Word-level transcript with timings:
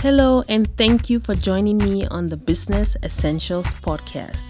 Hello, 0.00 0.44
and 0.48 0.68
thank 0.76 1.10
you 1.10 1.18
for 1.18 1.34
joining 1.34 1.76
me 1.76 2.06
on 2.06 2.26
the 2.26 2.36
Business 2.36 2.96
Essentials 3.02 3.66
podcast. 3.82 4.44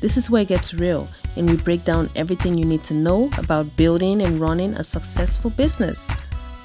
This 0.00 0.16
is 0.16 0.30
where 0.30 0.40
it 0.40 0.48
gets 0.48 0.72
real, 0.72 1.06
and 1.36 1.46
we 1.48 1.58
break 1.58 1.84
down 1.84 2.08
everything 2.16 2.56
you 2.56 2.64
need 2.64 2.82
to 2.84 2.94
know 2.94 3.28
about 3.36 3.76
building 3.76 4.22
and 4.22 4.40
running 4.40 4.72
a 4.72 4.82
successful 4.82 5.50
business. 5.50 6.00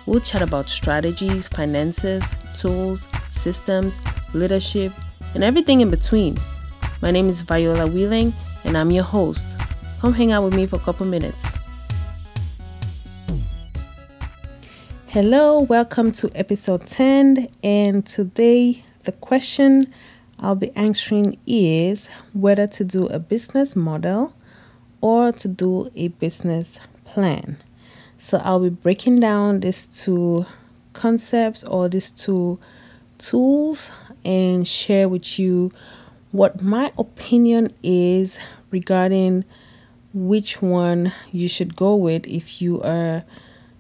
We'll 0.05 0.21
chat 0.21 0.41
about 0.41 0.69
strategies, 0.69 1.49
finances, 1.49 2.23
tools, 2.55 3.09
systems, 3.29 3.99
leadership, 4.33 4.93
and 5.33 5.43
everything 5.43 5.81
in 5.81 5.89
between. 5.89 6.37
My 7.01 7.11
name 7.11 7.27
is 7.27 7.41
Viola 7.41 7.87
Wheeling, 7.87 8.33
and 8.63 8.77
I'm 8.77 8.89
your 8.89 9.03
host. 9.03 9.59
Come 9.99 10.13
hang 10.13 10.31
out 10.31 10.45
with 10.45 10.55
me 10.55 10.65
for 10.65 10.77
a 10.77 10.79
couple 10.79 11.05
minutes. 11.05 11.43
Hello, 15.11 15.61
welcome 15.61 16.11
to 16.11 16.29
episode 16.35 16.85
10. 16.85 17.47
And 17.63 18.05
today, 18.05 18.83
the 19.05 19.11
question 19.11 19.91
I'll 20.37 20.53
be 20.53 20.71
answering 20.75 21.39
is 21.47 22.11
whether 22.33 22.67
to 22.67 22.83
do 22.83 23.07
a 23.07 23.17
business 23.17 23.75
model 23.75 24.35
or 25.01 25.31
to 25.31 25.47
do 25.47 25.91
a 25.95 26.09
business 26.09 26.79
plan. 27.05 27.57
So, 28.19 28.37
I'll 28.43 28.59
be 28.59 28.69
breaking 28.69 29.19
down 29.19 29.61
these 29.61 29.87
two 29.87 30.45
concepts 30.93 31.63
or 31.63 31.89
these 31.89 32.11
two 32.11 32.59
tools 33.17 33.89
and 34.23 34.67
share 34.67 35.09
with 35.09 35.39
you 35.39 35.71
what 36.31 36.61
my 36.61 36.93
opinion 36.99 37.73
is 37.81 38.37
regarding 38.69 39.43
which 40.13 40.61
one 40.61 41.13
you 41.31 41.47
should 41.47 41.75
go 41.75 41.95
with 41.95 42.27
if 42.27 42.61
you 42.61 42.79
are 42.83 43.23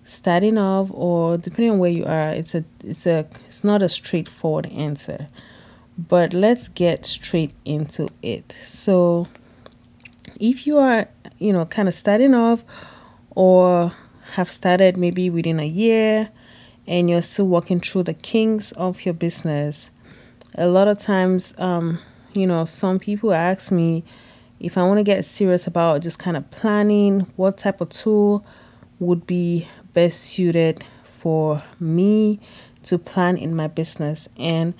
starting 0.09 0.57
off 0.57 0.89
or 0.91 1.37
depending 1.37 1.71
on 1.71 1.79
where 1.79 1.91
you 1.91 2.05
are 2.05 2.29
it's 2.29 2.55
a 2.55 2.63
it's 2.83 3.05
a 3.05 3.27
it's 3.47 3.63
not 3.63 3.81
a 3.81 3.89
straightforward 3.89 4.69
answer 4.71 5.27
but 6.07 6.33
let's 6.33 6.69
get 6.69 7.05
straight 7.05 7.51
into 7.65 8.07
it. 8.21 8.53
So 8.63 9.27
if 10.39 10.65
you 10.65 10.77
are 10.77 11.09
you 11.39 11.51
know 11.51 11.65
kind 11.65 11.87
of 11.87 11.93
starting 11.93 12.33
off 12.33 12.63
or 13.31 13.91
have 14.33 14.49
started 14.49 14.97
maybe 14.97 15.29
within 15.29 15.59
a 15.59 15.65
year 15.65 16.29
and 16.87 17.09
you're 17.09 17.21
still 17.21 17.47
working 17.47 17.79
through 17.79 18.03
the 18.03 18.13
kinks 18.13 18.71
of 18.73 19.05
your 19.05 19.13
business 19.13 19.89
a 20.55 20.67
lot 20.67 20.87
of 20.87 20.99
times 20.99 21.53
um 21.57 21.99
you 22.33 22.45
know 22.45 22.63
some 22.63 22.99
people 22.99 23.33
ask 23.33 23.71
me 23.71 24.03
if 24.59 24.77
i 24.77 24.83
want 24.83 24.97
to 24.97 25.03
get 25.03 25.25
serious 25.25 25.65
about 25.65 26.01
just 26.01 26.19
kind 26.19 26.37
of 26.37 26.49
planning 26.51 27.21
what 27.35 27.57
type 27.57 27.81
of 27.81 27.89
tool 27.89 28.45
would 28.99 29.25
be 29.25 29.67
best 29.93 30.19
suited 30.21 30.85
for 31.19 31.61
me 31.79 32.39
to 32.83 32.97
plan 32.97 33.37
in 33.37 33.55
my 33.55 33.67
business. 33.67 34.27
And 34.37 34.73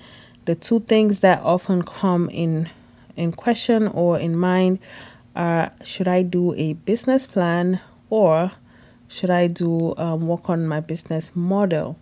the 0.46 0.56
two 0.56 0.80
things 0.82 1.20
that 1.20 1.42
often 1.42 1.84
come 1.84 2.30
in 2.30 2.70
in 3.16 3.34
question 3.34 3.88
or 3.88 4.18
in 4.18 4.38
mind 4.38 4.80
are 5.36 5.72
should 5.84 6.08
I 6.08 6.24
do 6.24 6.54
a 6.56 6.74
business 6.74 7.28
plan 7.28 7.82
or 8.10 8.52
should 9.08 9.30
I 9.30 9.48
do 9.48 9.94
um, 9.98 10.28
work 10.28 10.50
on 10.50 10.66
my 10.66 10.80
business 10.80 11.32
model? 11.36 12.00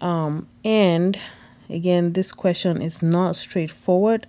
Um, 0.00 0.48
and 0.64 1.18
again 1.68 2.14
this 2.14 2.32
question 2.32 2.80
is 2.80 3.02
not 3.02 3.36
straightforward 3.36 4.26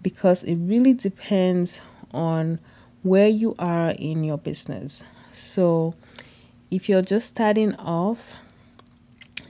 because 0.00 0.44
it 0.44 0.54
really 0.54 0.94
depends 0.94 1.80
on 2.12 2.60
where 3.02 3.28
you 3.28 3.54
are 3.58 3.90
in 3.90 4.22
your 4.24 4.38
business. 4.38 5.02
So 5.32 5.94
if 6.70 6.88
you're 6.88 7.02
just 7.02 7.26
starting 7.26 7.74
off 7.76 8.34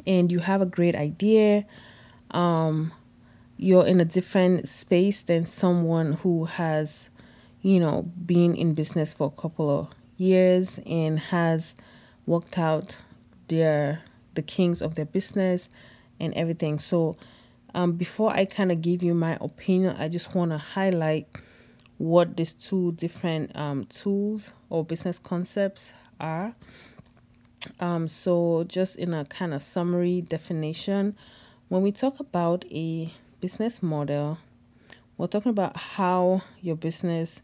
and 0.06 0.30
you 0.30 0.40
have 0.40 0.60
a 0.60 0.66
great 0.66 0.94
idea, 0.94 1.64
um, 2.30 2.92
you're 3.56 3.86
in 3.86 4.00
a 4.00 4.04
different 4.04 4.68
space 4.68 5.22
than 5.22 5.44
someone 5.44 6.12
who 6.14 6.44
has, 6.44 7.08
you 7.60 7.80
know, 7.80 8.02
been 8.24 8.54
in 8.54 8.74
business 8.74 9.12
for 9.14 9.26
a 9.36 9.40
couple 9.40 9.68
of 9.68 9.88
years 10.16 10.78
and 10.86 11.18
has 11.18 11.74
worked 12.26 12.58
out 12.58 12.98
their 13.48 14.02
the 14.34 14.42
kings 14.42 14.80
of 14.80 14.94
their 14.94 15.04
business 15.04 15.68
and 16.20 16.32
everything. 16.34 16.78
So, 16.78 17.16
um, 17.74 17.92
before 17.92 18.32
I 18.32 18.44
kind 18.44 18.70
of 18.70 18.80
give 18.80 19.02
you 19.02 19.14
my 19.14 19.36
opinion, 19.40 19.96
I 19.98 20.08
just 20.08 20.34
want 20.34 20.52
to 20.52 20.58
highlight 20.58 21.26
what 21.96 22.36
these 22.36 22.52
two 22.52 22.92
different 22.92 23.54
um, 23.56 23.84
tools 23.86 24.52
or 24.70 24.84
business 24.84 25.18
concepts 25.18 25.92
are. 26.20 26.54
Um, 27.80 28.08
so, 28.08 28.64
just 28.68 28.96
in 28.96 29.12
a 29.14 29.24
kind 29.24 29.52
of 29.52 29.62
summary 29.62 30.20
definition, 30.20 31.16
when 31.68 31.82
we 31.82 31.92
talk 31.92 32.20
about 32.20 32.64
a 32.70 33.12
business 33.40 33.82
model, 33.82 34.38
we're 35.16 35.26
talking 35.26 35.50
about 35.50 35.76
how 35.76 36.42
your 36.60 36.76
business 36.76 37.40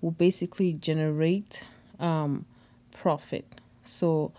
will 0.00 0.10
basically 0.10 0.72
generate 0.72 1.64
um, 2.00 2.46
profit. 2.92 3.60
So, 3.84 4.32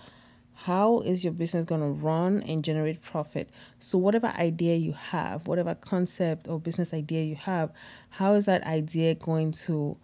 how 0.64 1.00
is 1.02 1.24
your 1.24 1.32
business 1.32 1.64
going 1.64 1.82
to 1.82 1.88
run 1.88 2.44
and 2.44 2.64
generate 2.64 3.02
profit? 3.02 3.50
So, 3.80 3.98
whatever 3.98 4.28
idea 4.28 4.76
you 4.76 4.94
have, 4.94 5.48
whatever 5.48 5.76
concept 5.76 6.48
or 6.48 6.60
business 6.60 6.94
idea 6.94 7.24
you 7.24 7.36
have, 7.36 7.72
how 8.10 8.34
is 8.34 8.46
that 8.46 8.64
idea 8.64 9.16
going 9.16 9.52
to 9.52 9.98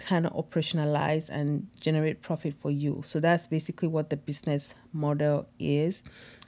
kind 0.00 0.26
of 0.26 0.32
operationalize 0.32 1.28
and 1.28 1.68
generate 1.80 2.22
profit 2.22 2.54
for 2.58 2.70
you. 2.70 3.02
So 3.04 3.20
that's 3.20 3.46
basically 3.46 3.88
what 3.88 4.10
the 4.10 4.16
business 4.16 4.74
model 4.92 5.46
is. 5.58 6.02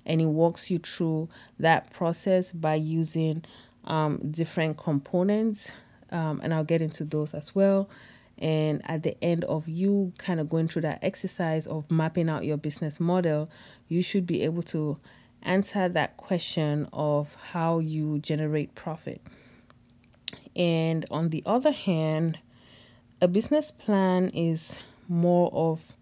And 0.04 0.20
it 0.20 0.26
walks 0.26 0.70
you 0.70 0.78
through 0.78 1.28
that 1.58 1.92
process 1.92 2.52
by 2.52 2.74
using 2.74 3.44
um, 3.84 4.18
different 4.30 4.76
components. 4.76 5.70
Um, 6.10 6.40
and 6.42 6.52
I'll 6.52 6.64
get 6.64 6.82
into 6.82 7.04
those 7.04 7.34
as 7.34 7.54
well. 7.54 7.88
And 8.38 8.82
at 8.84 9.02
the 9.04 9.22
end 9.22 9.44
of 9.44 9.68
you 9.68 10.12
kind 10.18 10.40
of 10.40 10.48
going 10.48 10.66
through 10.66 10.82
that 10.82 10.98
exercise 11.02 11.66
of 11.66 11.90
mapping 11.90 12.28
out 12.28 12.44
your 12.44 12.56
business 12.56 12.98
model, 12.98 13.48
you 13.88 14.02
should 14.02 14.26
be 14.26 14.42
able 14.42 14.62
to 14.64 14.98
answer 15.42 15.88
that 15.88 16.16
question 16.16 16.88
of 16.92 17.36
how 17.52 17.78
you 17.78 18.18
generate 18.18 18.74
profit. 18.74 19.20
And 20.54 21.06
on 21.10 21.30
the 21.30 21.42
other 21.46 21.72
hand, 21.72 22.38
a 23.22 23.28
business 23.28 23.70
plan 23.70 24.30
is 24.30 24.74
more 25.08 25.48
of 25.54 25.92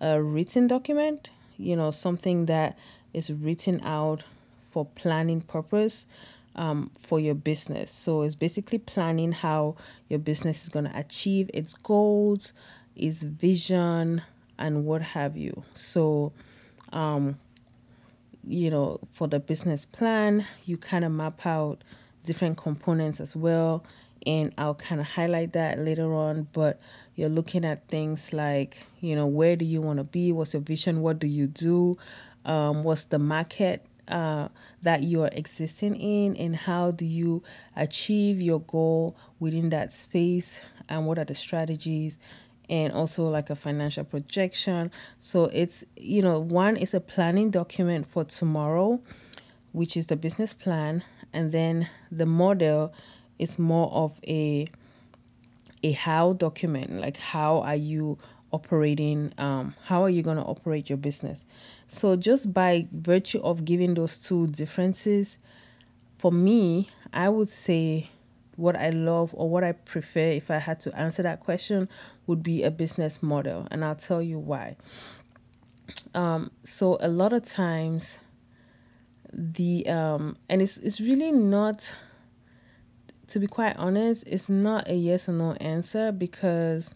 a 0.00 0.20
written 0.20 0.66
document, 0.66 1.30
you 1.56 1.76
know, 1.76 1.92
something 1.92 2.46
that 2.46 2.76
is 3.14 3.32
written 3.32 3.80
out 3.84 4.24
for 4.72 4.84
planning 4.84 5.40
purpose 5.40 6.04
um, 6.56 6.90
for 7.00 7.20
your 7.20 7.36
business. 7.36 7.92
So 7.92 8.22
it's 8.22 8.34
basically 8.34 8.78
planning 8.78 9.30
how 9.30 9.76
your 10.08 10.18
business 10.18 10.64
is 10.64 10.68
going 10.68 10.86
to 10.86 10.98
achieve 10.98 11.48
its 11.54 11.74
goals, 11.74 12.52
its 12.96 13.22
vision, 13.22 14.22
and 14.58 14.84
what 14.84 15.00
have 15.00 15.36
you. 15.36 15.62
So, 15.74 16.32
um, 16.92 17.38
you 18.44 18.68
know, 18.68 18.98
for 19.12 19.28
the 19.28 19.38
business 19.38 19.86
plan, 19.86 20.44
you 20.64 20.76
kind 20.76 21.04
of 21.04 21.12
map 21.12 21.46
out 21.46 21.84
different 22.24 22.56
components 22.56 23.20
as 23.20 23.36
well 23.36 23.84
and 24.28 24.52
I'll 24.58 24.74
kind 24.74 25.00
of 25.00 25.06
highlight 25.06 25.54
that 25.54 25.78
later 25.78 26.12
on. 26.12 26.48
But 26.52 26.78
you're 27.14 27.30
looking 27.30 27.64
at 27.64 27.88
things 27.88 28.34
like, 28.34 28.76
you 29.00 29.16
know, 29.16 29.26
where 29.26 29.56
do 29.56 29.64
you 29.64 29.80
want 29.80 29.96
to 29.96 30.04
be? 30.04 30.32
What's 30.32 30.52
your 30.52 30.60
vision? 30.60 31.00
What 31.00 31.18
do 31.18 31.26
you 31.26 31.46
do? 31.46 31.96
Um, 32.44 32.84
what's 32.84 33.04
the 33.04 33.18
market 33.18 33.86
uh, 34.06 34.48
that 34.82 35.02
you're 35.02 35.30
existing 35.32 35.96
in? 35.96 36.36
And 36.36 36.54
how 36.54 36.90
do 36.90 37.06
you 37.06 37.42
achieve 37.74 38.42
your 38.42 38.60
goal 38.60 39.16
within 39.40 39.70
that 39.70 39.94
space? 39.94 40.60
And 40.90 41.06
what 41.06 41.18
are 41.18 41.24
the 41.24 41.34
strategies? 41.34 42.18
And 42.68 42.92
also, 42.92 43.26
like 43.30 43.48
a 43.48 43.56
financial 43.56 44.04
projection. 44.04 44.90
So, 45.18 45.44
it's, 45.44 45.84
you 45.96 46.20
know, 46.20 46.38
one 46.38 46.76
is 46.76 46.92
a 46.92 47.00
planning 47.00 47.50
document 47.50 48.06
for 48.06 48.24
tomorrow, 48.24 49.00
which 49.72 49.96
is 49.96 50.08
the 50.08 50.16
business 50.16 50.52
plan. 50.52 51.02
And 51.32 51.50
then 51.50 51.88
the 52.12 52.26
model 52.26 52.92
it's 53.38 53.58
more 53.58 53.90
of 53.92 54.18
a 54.26 54.68
a 55.82 55.92
how 55.92 56.32
document 56.32 57.00
like 57.00 57.16
how 57.16 57.60
are 57.60 57.76
you 57.76 58.18
operating 58.50 59.32
um 59.38 59.74
how 59.84 60.02
are 60.02 60.10
you 60.10 60.22
going 60.22 60.36
to 60.36 60.42
operate 60.42 60.88
your 60.88 60.96
business? 60.96 61.44
So 61.86 62.16
just 62.16 62.52
by 62.52 62.88
virtue 62.92 63.40
of 63.40 63.64
giving 63.64 63.94
those 63.94 64.18
two 64.18 64.46
differences 64.48 65.38
for 66.18 66.32
me 66.32 66.88
i 67.12 67.28
would 67.28 67.48
say 67.48 68.10
what 68.56 68.74
i 68.76 68.90
love 68.90 69.30
or 69.34 69.48
what 69.48 69.62
i 69.62 69.70
prefer 69.72 70.32
if 70.32 70.50
i 70.50 70.58
had 70.58 70.80
to 70.80 70.94
answer 70.98 71.22
that 71.22 71.40
question 71.40 71.88
would 72.26 72.42
be 72.42 72.64
a 72.64 72.70
business 72.70 73.22
model 73.22 73.66
and 73.70 73.84
i'll 73.84 73.94
tell 73.94 74.20
you 74.20 74.38
why. 74.38 74.76
Um 76.14 76.50
so 76.64 76.98
a 77.00 77.08
lot 77.08 77.32
of 77.32 77.44
times 77.44 78.18
the 79.32 79.86
um 79.88 80.36
and 80.48 80.60
it's 80.60 80.76
it's 80.78 81.00
really 81.00 81.32
not 81.32 81.92
to 83.28 83.38
be 83.38 83.46
quite 83.46 83.76
honest, 83.76 84.24
it's 84.26 84.48
not 84.48 84.88
a 84.88 84.94
yes 84.94 85.28
or 85.28 85.32
no 85.32 85.52
answer 85.54 86.12
because, 86.12 86.94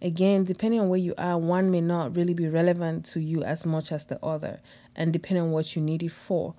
again, 0.00 0.44
depending 0.44 0.80
on 0.80 0.88
where 0.88 0.98
you 0.98 1.14
are, 1.18 1.38
one 1.38 1.70
may 1.70 1.80
not 1.80 2.16
really 2.16 2.34
be 2.34 2.48
relevant 2.48 3.04
to 3.06 3.20
you 3.20 3.42
as 3.42 3.66
much 3.66 3.92
as 3.92 4.06
the 4.06 4.24
other, 4.24 4.60
and 4.96 5.12
depending 5.12 5.44
on 5.44 5.50
what 5.50 5.76
you 5.76 5.82
need 5.82 6.02
it 6.02 6.12
for. 6.12 6.54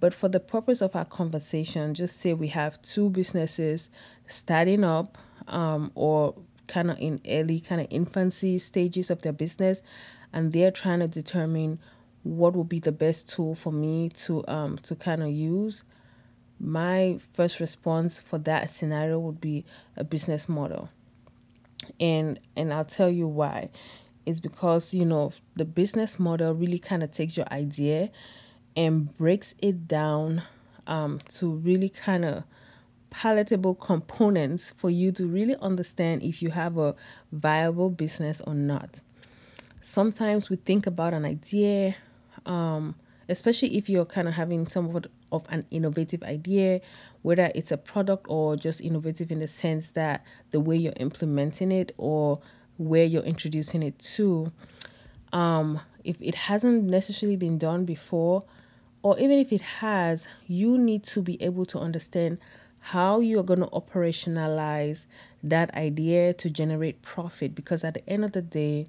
But 0.00 0.14
for 0.14 0.28
the 0.28 0.40
purpose 0.40 0.80
of 0.80 0.94
our 0.94 1.04
conversation, 1.04 1.94
just 1.94 2.20
say 2.20 2.32
we 2.32 2.48
have 2.48 2.80
two 2.82 3.10
businesses 3.10 3.90
starting 4.26 4.84
up 4.84 5.18
um, 5.48 5.90
or 5.94 6.34
kind 6.68 6.90
of 6.90 6.98
in 7.00 7.20
early 7.28 7.60
kind 7.60 7.80
of 7.80 7.86
infancy 7.90 8.58
stages 8.58 9.10
of 9.10 9.22
their 9.22 9.32
business 9.32 9.82
and 10.32 10.52
they're 10.52 10.70
trying 10.70 11.00
to 11.00 11.08
determine 11.08 11.78
what 12.22 12.54
would 12.54 12.68
be 12.68 12.78
the 12.78 12.92
best 12.92 13.28
tool 13.28 13.54
for 13.54 13.72
me 13.72 14.10
to 14.10 14.46
um 14.46 14.76
to 14.78 14.94
kind 14.94 15.22
of 15.22 15.30
use 15.30 15.82
my 16.60 17.18
first 17.32 17.60
response 17.60 18.20
for 18.20 18.38
that 18.38 18.70
scenario 18.70 19.18
would 19.18 19.40
be 19.40 19.64
a 19.96 20.04
business 20.04 20.48
model 20.48 20.88
and 22.00 22.40
and 22.56 22.72
I'll 22.72 22.84
tell 22.84 23.10
you 23.10 23.26
why 23.28 23.70
it's 24.26 24.40
because 24.40 24.92
you 24.92 25.04
know 25.04 25.32
the 25.56 25.64
business 25.64 26.18
model 26.18 26.54
really 26.54 26.78
kind 26.78 27.02
of 27.02 27.12
takes 27.12 27.36
your 27.36 27.46
idea 27.52 28.10
and 28.76 29.16
breaks 29.16 29.54
it 29.60 29.88
down 29.88 30.42
um, 30.86 31.18
to 31.28 31.50
really 31.50 31.88
kind 31.88 32.24
of 32.24 32.44
palatable 33.10 33.74
components 33.74 34.72
for 34.76 34.90
you 34.90 35.10
to 35.12 35.26
really 35.26 35.56
understand 35.56 36.22
if 36.22 36.42
you 36.42 36.50
have 36.50 36.76
a 36.76 36.94
viable 37.32 37.90
business 37.90 38.40
or 38.46 38.54
not. 38.54 39.00
Sometimes 39.80 40.50
we 40.50 40.56
think 40.56 40.86
about 40.86 41.14
an 41.14 41.24
idea, 41.24 41.96
um, 42.44 42.94
especially 43.28 43.76
if 43.76 43.88
you're 43.88 44.04
kind 44.04 44.28
of 44.28 44.34
having 44.34 44.66
somewhat 44.66 45.06
of 45.30 45.46
an 45.48 45.66
innovative 45.70 46.22
idea, 46.22 46.80
whether 47.22 47.50
it's 47.54 47.70
a 47.70 47.76
product 47.76 48.26
or 48.28 48.56
just 48.56 48.80
innovative 48.80 49.30
in 49.30 49.40
the 49.40 49.48
sense 49.48 49.90
that 49.90 50.24
the 50.50 50.60
way 50.60 50.76
you're 50.76 50.92
implementing 50.96 51.70
it 51.70 51.92
or 51.98 52.40
where 52.78 53.04
you're 53.04 53.22
introducing 53.22 53.82
it 53.82 53.98
to. 53.98 54.52
Um, 55.32 55.80
if 56.04 56.16
it 56.20 56.34
hasn't 56.34 56.84
necessarily 56.84 57.36
been 57.36 57.58
done 57.58 57.84
before, 57.84 58.44
or 59.02 59.18
even 59.18 59.38
if 59.38 59.52
it 59.52 59.60
has, 59.60 60.26
you 60.46 60.78
need 60.78 61.04
to 61.04 61.22
be 61.22 61.40
able 61.42 61.66
to 61.66 61.78
understand 61.78 62.38
how 62.80 63.20
you're 63.20 63.42
going 63.42 63.60
to 63.60 63.66
operationalize 63.66 65.06
that 65.42 65.74
idea 65.74 66.32
to 66.32 66.48
generate 66.48 67.02
profit 67.02 67.54
because 67.54 67.84
at 67.84 67.94
the 67.94 68.08
end 68.08 68.24
of 68.24 68.32
the 68.32 68.42
day 68.42 68.86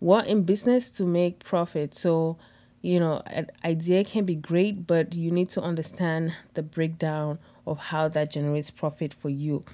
we're 0.00 0.22
in 0.22 0.42
business 0.42 0.90
to 0.90 1.04
make 1.04 1.42
profit 1.42 1.94
so 1.94 2.36
you 2.86 3.00
know 3.00 3.22
an 3.26 3.50
idea 3.64 4.04
can 4.04 4.24
be 4.24 4.34
great 4.34 4.86
but 4.86 5.14
you 5.14 5.30
need 5.30 5.48
to 5.48 5.60
understand 5.60 6.34
the 6.54 6.62
breakdown 6.62 7.38
of 7.66 7.78
how 7.78 8.08
that 8.08 8.30
generates 8.30 8.70
profit 8.70 9.12
for 9.12 9.28
you 9.28 9.64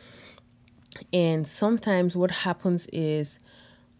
and 1.12 1.46
sometimes 1.46 2.16
what 2.16 2.30
happens 2.30 2.86
is 2.92 3.38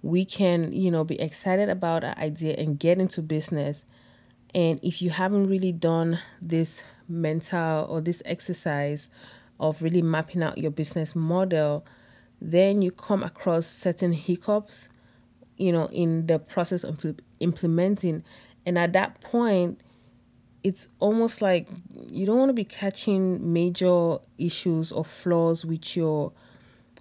we 0.03 0.25
can 0.25 0.73
you 0.73 0.91
know 0.91 1.05
be 1.05 1.21
excited 1.21 1.69
about 1.69 2.03
an 2.03 2.15
idea 2.17 2.55
and 2.57 2.79
get 2.79 2.99
into 2.99 3.21
business 3.21 3.85
and 4.55 4.79
if 4.83 5.01
you 5.01 5.11
haven't 5.11 5.47
really 5.49 5.73
done 5.73 6.19
this 6.41 6.83
mental 7.09 7.87
or 7.89 8.01
this 8.01 8.23
exercise 8.25 9.09
of 9.59 9.81
really 9.81 10.03
mapping 10.03 10.43
out 10.43 10.59
your 10.59 10.71
business 10.71 11.15
model, 11.15 11.87
then 12.41 12.83
you 12.83 12.91
come 12.91 13.23
across 13.23 13.67
certain 13.67 14.13
hiccups, 14.13 14.89
you 15.57 15.73
know, 15.73 15.87
in 15.87 16.27
the 16.27 16.39
process 16.39 16.85
of 16.85 17.05
implementing. 17.41 18.25
And 18.65 18.79
at 18.79 18.93
that 18.93 19.21
point, 19.21 19.81
it's 20.63 20.89
almost 21.01 21.43
like 21.43 21.69
you 22.07 22.25
don't 22.27 22.39
want 22.39 22.49
to 22.51 22.55
be 22.55 22.65
catching 22.65 23.53
major 23.53 24.19
issues 24.39 24.93
or 24.93 25.05
flaws 25.05 25.65
with 25.65 25.97
your 25.97 26.33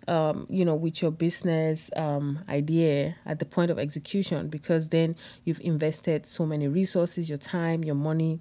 um, 0.08 0.48
you 0.50 0.66
know, 0.66 0.76
with 0.76 1.02
your 1.02 1.12
business 1.12 1.90
um, 1.96 2.40
idea 2.50 3.16
at 3.26 3.40
the 3.40 3.46
point 3.46 3.72
of 3.72 3.78
execution 3.78 4.48
because 4.48 4.90
then 4.90 5.16
you've 5.46 5.62
invested 5.62 6.26
so 6.26 6.46
many 6.46 6.68
resources, 6.68 7.30
your 7.30 7.38
time, 7.38 7.84
your 7.84 7.96
money, 7.96 8.40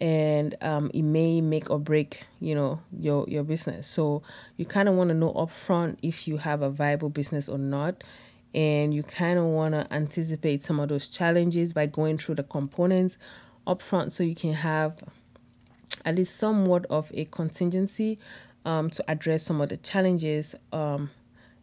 and 0.00 0.56
um, 0.62 0.90
it 0.94 1.02
may 1.02 1.40
make 1.40 1.70
or 1.70 1.78
break, 1.78 2.24
you 2.40 2.54
know, 2.54 2.80
your 2.98 3.28
your 3.28 3.42
business. 3.44 3.86
So 3.86 4.22
you 4.56 4.64
kind 4.64 4.88
of 4.88 4.94
want 4.94 5.08
to 5.08 5.14
know 5.14 5.32
upfront 5.32 5.98
if 6.02 6.26
you 6.26 6.38
have 6.38 6.62
a 6.62 6.70
viable 6.70 7.10
business 7.10 7.48
or 7.48 7.58
not, 7.58 8.02
and 8.54 8.92
you 8.92 9.02
kind 9.02 9.38
of 9.38 9.46
want 9.46 9.74
to 9.74 9.86
anticipate 9.92 10.62
some 10.62 10.78
of 10.80 10.88
those 10.88 11.08
challenges 11.08 11.72
by 11.72 11.86
going 11.86 12.18
through 12.18 12.36
the 12.36 12.42
components 12.42 13.18
upfront, 13.66 14.12
so 14.12 14.22
you 14.22 14.34
can 14.34 14.54
have 14.54 15.02
at 16.04 16.16
least 16.16 16.36
somewhat 16.36 16.84
of 16.86 17.10
a 17.14 17.24
contingency 17.26 18.18
um, 18.64 18.90
to 18.90 19.04
address 19.10 19.44
some 19.44 19.60
of 19.60 19.68
the 19.68 19.76
challenges. 19.76 20.54
Um, 20.72 21.10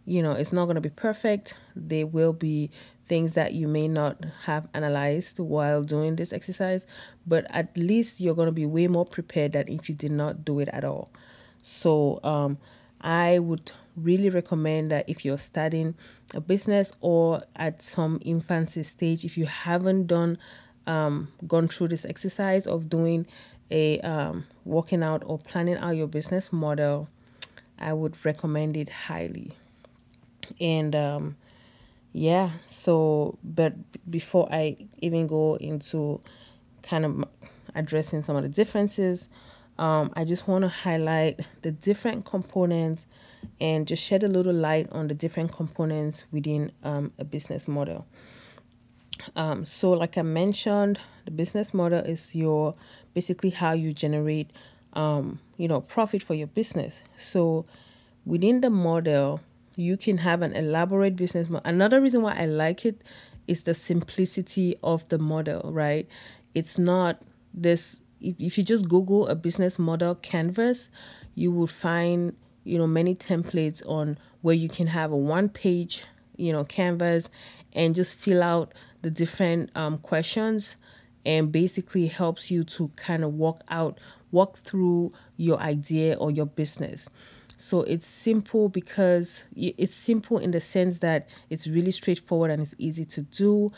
you 0.05 0.23
know, 0.23 0.31
it's 0.31 0.53
not 0.53 0.65
going 0.65 0.75
to 0.75 0.81
be 0.81 0.89
perfect. 0.89 1.55
There 1.75 2.07
will 2.07 2.33
be 2.33 2.71
things 3.07 3.33
that 3.33 3.53
you 3.53 3.67
may 3.67 3.87
not 3.87 4.23
have 4.45 4.67
analyzed 4.73 5.39
while 5.39 5.83
doing 5.83 6.15
this 6.15 6.31
exercise, 6.31 6.85
but 7.25 7.45
at 7.49 7.75
least 7.75 8.19
you're 8.19 8.35
going 8.35 8.47
to 8.47 8.51
be 8.51 8.65
way 8.65 8.87
more 8.87 9.05
prepared 9.05 9.53
than 9.53 9.67
if 9.67 9.89
you 9.89 9.95
did 9.95 10.11
not 10.11 10.45
do 10.45 10.59
it 10.59 10.69
at 10.69 10.83
all. 10.83 11.09
So, 11.61 12.19
um, 12.23 12.57
I 13.01 13.39
would 13.39 13.71
really 13.95 14.29
recommend 14.29 14.91
that 14.91 15.07
if 15.07 15.23
you're 15.23 15.37
starting 15.37 15.95
a 16.33 16.41
business 16.41 16.91
or 17.01 17.43
at 17.55 17.81
some 17.81 18.19
infancy 18.23 18.83
stage, 18.83 19.25
if 19.25 19.37
you 19.37 19.45
haven't 19.45 20.07
done 20.07 20.37
um, 20.87 21.29
gone 21.47 21.67
through 21.67 21.89
this 21.89 22.05
exercise 22.05 22.65
of 22.65 22.89
doing 22.89 23.27
a 23.71 23.99
um, 23.99 24.45
working 24.65 25.03
out 25.03 25.23
or 25.25 25.37
planning 25.37 25.77
out 25.77 25.91
your 25.95 26.07
business 26.07 26.51
model, 26.51 27.07
I 27.77 27.93
would 27.93 28.17
recommend 28.25 28.75
it 28.75 28.89
highly. 28.89 29.53
And 30.59 30.95
um, 30.95 31.37
yeah, 32.11 32.51
so 32.67 33.37
but 33.43 33.73
before 34.09 34.51
I 34.51 34.77
even 34.97 35.27
go 35.27 35.55
into 35.55 36.21
kind 36.81 37.05
of 37.05 37.23
addressing 37.75 38.23
some 38.23 38.35
of 38.35 38.43
the 38.43 38.49
differences, 38.49 39.29
um, 39.79 40.11
I 40.13 40.25
just 40.25 40.45
want 40.47 40.63
to 40.63 40.67
highlight 40.67 41.39
the 41.61 41.71
different 41.71 42.25
components 42.25 43.05
and 43.61 43.87
just 43.87 44.03
shed 44.03 44.23
a 44.23 44.27
little 44.27 44.53
light 44.53 44.91
on 44.91 45.07
the 45.07 45.13
different 45.13 45.53
components 45.53 46.25
within 46.31 46.73
um, 46.83 47.13
a 47.17 47.23
business 47.23 47.65
model. 47.65 48.05
Um, 49.37 49.65
so, 49.65 49.91
like 49.91 50.17
I 50.17 50.21
mentioned, 50.21 50.99
the 51.23 51.31
business 51.31 51.73
model 51.73 51.99
is 51.99 52.35
your 52.35 52.75
basically 53.13 53.51
how 53.51 53.71
you 53.71 53.93
generate, 53.93 54.51
um, 54.93 55.39
you 55.57 55.67
know, 55.67 55.79
profit 55.79 56.23
for 56.23 56.33
your 56.33 56.47
business. 56.47 57.01
So, 57.17 57.65
within 58.25 58.59
the 58.59 58.69
model, 58.69 59.39
you 59.77 59.95
can 59.95 60.19
have 60.19 60.41
an 60.41 60.53
elaborate 60.53 61.15
business 61.15 61.49
model. 61.49 61.69
Another 61.69 62.01
reason 62.01 62.21
why 62.21 62.35
I 62.35 62.45
like 62.45 62.85
it 62.85 63.01
is 63.47 63.63
the 63.63 63.73
simplicity 63.73 64.75
of 64.83 65.07
the 65.07 65.17
model, 65.17 65.71
right? 65.71 66.05
It's 66.53 66.77
not 66.77 67.21
this. 67.53 68.01
If, 68.21 68.35
if 68.39 68.57
you 68.57 68.63
just 68.63 68.89
Google 68.89 69.27
a 69.27 69.35
business 69.35 69.79
model 69.79 70.15
canvas, 70.15 70.89
you 71.35 71.51
will 71.51 71.67
find 71.67 72.35
you 72.63 72.77
know 72.77 72.87
many 72.87 73.15
templates 73.15 73.81
on 73.87 74.17
where 74.41 74.55
you 74.55 74.69
can 74.69 74.87
have 74.87 75.11
a 75.11 75.17
one 75.17 75.49
page 75.49 76.03
you 76.35 76.51
know 76.51 76.63
canvas 76.63 77.29
and 77.73 77.95
just 77.95 78.15
fill 78.15 78.43
out 78.43 78.73
the 79.01 79.09
different 79.09 79.69
um, 79.75 79.97
questions 79.97 80.75
and 81.25 81.51
basically 81.51 82.07
helps 82.07 82.49
you 82.49 82.63
to 82.63 82.89
kind 82.95 83.23
of 83.23 83.33
walk 83.33 83.61
out 83.69 83.99
walk 84.31 84.57
through 84.57 85.11
your 85.37 85.59
idea 85.59 86.15
or 86.15 86.31
your 86.31 86.45
business. 86.45 87.09
So 87.57 87.81
it's 87.81 88.05
simple 88.05 88.69
because 88.69 89.43
it's 89.53 89.93
simple 89.93 90.37
in 90.37 90.51
the 90.51 90.61
sense 90.61 90.99
that 90.99 91.27
it's 91.49 91.67
really 91.67 91.91
straightforward 91.91 92.51
and 92.51 92.61
it's 92.61 92.75
easy 92.77 93.03
to 93.05 93.21
do. 93.21 93.69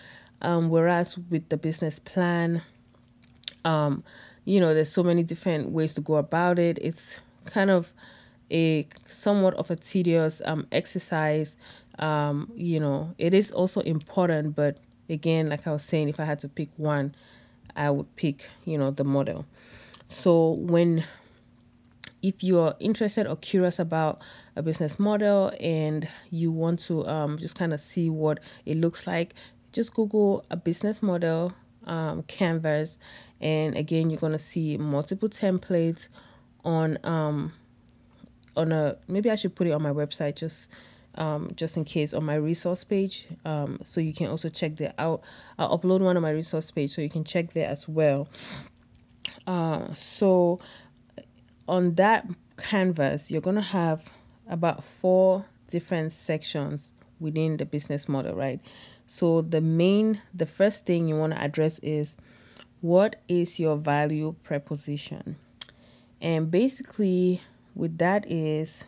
Um, 0.42 0.70
whereas 0.70 1.18
with 1.18 1.50
the 1.50 1.58
business 1.58 2.00
plan 2.00 2.62
um, 3.64 4.04
you 4.46 4.60
know 4.60 4.74
there's 4.74 4.92
so 4.92 5.04
many 5.04 5.24
different 5.24 5.70
ways 5.72 5.94
to 5.94 6.02
go 6.02 6.16
about 6.16 6.58
it 6.60 6.78
it's 6.82 7.20
kind 7.46 7.70
of 7.70 7.92
a 8.52 8.86
somewhat 9.08 9.54
of 9.54 9.72
a 9.72 9.76
tedious 9.76 10.42
um, 10.46 10.68
exercise 10.72 11.56
um, 12.02 12.52
you 12.56 12.80
know, 12.80 13.14
it 13.18 13.34
is 13.34 13.52
also 13.52 13.82
important, 13.82 14.56
but 14.56 14.80
again, 15.10 15.50
like 15.50 15.68
I 15.68 15.72
was 15.72 15.84
saying, 15.84 16.10
if 16.10 16.20
I 16.20 16.26
had 16.26 16.40
to 16.40 16.50
pick 16.50 16.70
one, 16.78 17.16
I 17.76 17.90
would 17.90 18.14
pick, 18.16 18.50
you 18.66 18.78
know, 18.78 18.92
the 18.92 19.04
model. 19.04 19.46
So 20.08 20.56
when 20.60 21.06
if 22.22 22.44
you're 22.44 22.76
interested 22.80 23.26
or 23.26 23.36
curious 23.36 23.80
about 23.80 24.20
a 24.56 24.62
business 24.62 25.00
model 25.00 25.52
and 25.60 26.08
you 26.30 26.52
want 26.52 26.80
to 26.80 27.08
um, 27.08 27.38
just 27.40 27.56
kind 27.56 27.74
of 27.74 27.80
see 27.80 28.10
what 28.10 28.40
it 28.66 28.78
looks 28.78 29.08
like, 29.08 29.34
just 29.72 29.94
Google 29.94 30.46
a 30.52 30.58
business 30.58 31.02
model 31.02 31.54
um, 31.86 32.24
canvas, 32.24 32.98
and 33.42 33.76
again, 33.76 34.10
you're 34.10 34.20
gonna 34.20 34.40
see 34.40 34.78
multiple 34.78 35.30
templates 35.30 36.08
on 36.64 36.98
um, 37.04 37.54
on 38.56 38.72
a 38.72 38.98
maybe 39.08 39.30
I 39.30 39.36
should 39.36 39.56
put 39.56 39.68
it 39.68 39.72
on 39.72 39.82
my 39.82 39.92
website 39.92 40.36
just 40.36 40.70
um, 41.16 41.52
just 41.56 41.78
in 41.78 41.84
case 41.84 42.14
on 42.14 42.24
my 42.24 42.36
resource 42.36 42.84
page. 42.84 43.28
Um, 43.44 43.80
so 43.84 44.00
you 44.00 44.14
can 44.14 44.28
also 44.28 44.50
check 44.50 44.78
that 44.78 44.96
out. 44.98 45.22
I'll 45.58 45.78
upload 45.78 46.02
one 46.02 46.16
on 46.16 46.24
my 46.24 46.32
resource 46.32 46.72
page 46.72 46.92
so 46.92 47.02
you 47.02 47.10
can 47.10 47.24
check 47.24 47.54
there 47.54 47.68
as 47.68 47.88
well. 47.88 48.30
Uh, 49.46 49.94
so 49.94 50.60
on 51.68 51.96
that 51.96 52.28
canvas, 52.58 53.32
you're 53.32 53.42
going 53.42 53.56
to 53.56 53.62
have 53.62 54.04
about 54.48 54.84
four 54.84 55.46
different 55.68 56.12
sections 56.12 56.90
within 57.20 57.58
the 57.58 57.66
business 57.66 58.08
model, 58.08 58.36
right? 58.36 58.60
So 59.08 59.42
the 59.42 59.62
main, 59.62 60.22
the 60.34 60.46
first 60.46 60.86
thing 60.86 61.08
you 61.08 61.16
want 61.16 61.34
to 61.34 61.42
address 61.42 61.80
is 61.80 62.18
what 62.82 63.18
is 63.28 63.60
your 63.60 63.78
value 63.78 64.36
proposition? 64.44 65.38
And 66.20 66.52
basically, 66.52 67.42
with 67.74 67.98
that 68.00 68.30
is 68.30 68.84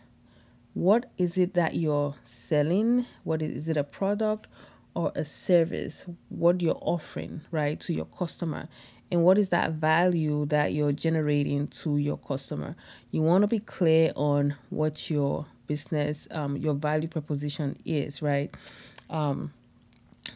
what 0.73 1.11
is 1.17 1.37
it 1.37 1.53
that 1.53 1.75
you're 1.75 2.15
selling? 2.23 3.05
What 3.23 3.41
is, 3.41 3.63
is 3.63 3.69
it 3.69 3.77
a 3.77 3.83
product 3.83 4.47
or 4.95 5.11
a 5.15 5.23
service? 5.23 6.05
What 6.29 6.61
you're 6.61 6.79
offering, 6.81 7.41
right, 7.51 7.79
to 7.81 7.93
your 7.93 8.05
customer? 8.05 8.67
And 9.11 9.23
what 9.23 9.37
is 9.37 9.49
that 9.49 9.73
value 9.73 10.47
that 10.47 10.73
you're 10.73 10.91
generating 10.91 11.67
to 11.67 11.97
your 11.97 12.17
customer? 12.17 12.75
You 13.11 13.21
want 13.21 13.43
to 13.43 13.47
be 13.47 13.59
clear 13.59 14.11
on 14.15 14.55
what 14.71 15.11
your 15.11 15.45
business, 15.67 16.27
um, 16.31 16.57
your 16.57 16.73
value 16.73 17.07
proposition 17.07 17.77
is, 17.85 18.23
right? 18.23 18.55
Um, 19.11 19.53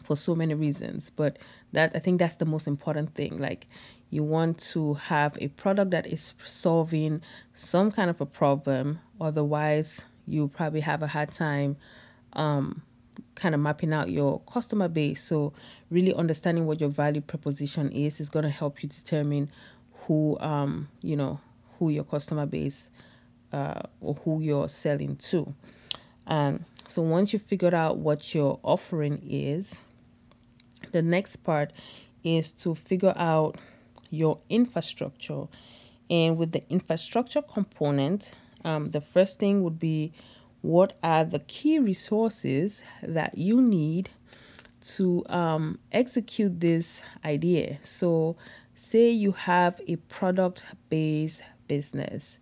for 0.08 0.16
so 0.16 0.34
many 0.34 0.54
reasons 0.54 1.10
but 1.10 1.38
that 1.72 1.92
i 1.94 1.98
think 1.98 2.18
that's 2.18 2.36
the 2.36 2.46
most 2.46 2.66
important 2.66 3.14
thing. 3.14 3.38
Like 3.38 3.66
you 4.10 4.22
want 4.22 4.58
to 4.72 4.94
have 4.94 5.36
a 5.40 5.48
product 5.48 5.90
that 5.90 6.06
is 6.06 6.32
solving 6.44 7.20
some 7.52 7.90
kind 7.90 8.08
of 8.08 8.20
a 8.20 8.26
problem. 8.26 9.00
Otherwise 9.20 10.00
you 10.26 10.48
probably 10.48 10.80
have 10.80 11.02
a 11.02 11.08
hard 11.08 11.30
time 11.30 11.76
um, 12.34 12.82
kind 13.34 13.54
of 13.54 13.60
mapping 13.60 13.92
out 13.92 14.10
your 14.10 14.40
customer 14.40 14.88
base. 14.88 15.22
So 15.22 15.52
really 15.90 16.14
understanding 16.14 16.66
what 16.66 16.80
your 16.80 16.90
value 16.90 17.20
proposition 17.20 17.90
is 17.92 18.20
is 18.20 18.30
going 18.30 18.44
to 18.44 18.50
help 18.50 18.82
you 18.82 18.88
determine 18.88 19.50
who 20.02 20.38
um, 20.40 20.88
you 21.02 21.16
know 21.16 21.40
who 21.78 21.90
your 21.90 22.04
customer 22.04 22.46
base 22.46 22.90
uh, 23.52 23.80
or 24.00 24.14
who 24.14 24.40
you're 24.40 24.68
selling 24.68 25.16
to. 25.16 25.54
Um, 26.26 26.64
so 26.86 27.02
once 27.02 27.32
you 27.32 27.38
figured 27.38 27.74
out 27.74 27.98
what 27.98 28.34
your 28.34 28.58
offering 28.62 29.22
is, 29.28 29.76
the 30.92 31.02
next 31.02 31.36
part 31.36 31.72
is 32.24 32.52
to 32.52 32.74
figure 32.74 33.14
out 33.16 33.56
your 34.10 34.38
infrastructure. 34.48 35.46
And 36.10 36.36
with 36.38 36.52
the 36.52 36.62
infrastructure 36.70 37.42
component, 37.42 38.32
um, 38.64 38.90
the 38.90 39.00
first 39.00 39.38
thing 39.38 39.62
would 39.62 39.78
be 39.78 40.12
what 40.62 40.96
are 41.02 41.24
the 41.24 41.38
key 41.40 41.78
resources 41.78 42.82
that 43.02 43.38
you 43.38 43.60
need 43.60 44.10
to 44.80 45.24
um, 45.28 45.78
execute 45.92 46.60
this 46.60 47.02
idea. 47.24 47.78
So, 47.82 48.36
say 48.74 49.10
you 49.10 49.32
have 49.32 49.80
a 49.86 49.96
product 49.96 50.62
based 50.88 51.42
business, 51.66 52.38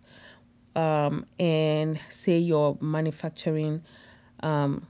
um, 0.75 1.25
and 1.39 1.99
say 2.09 2.37
you're 2.37 2.77
manufacturing 2.79 3.83
um, 4.41 4.87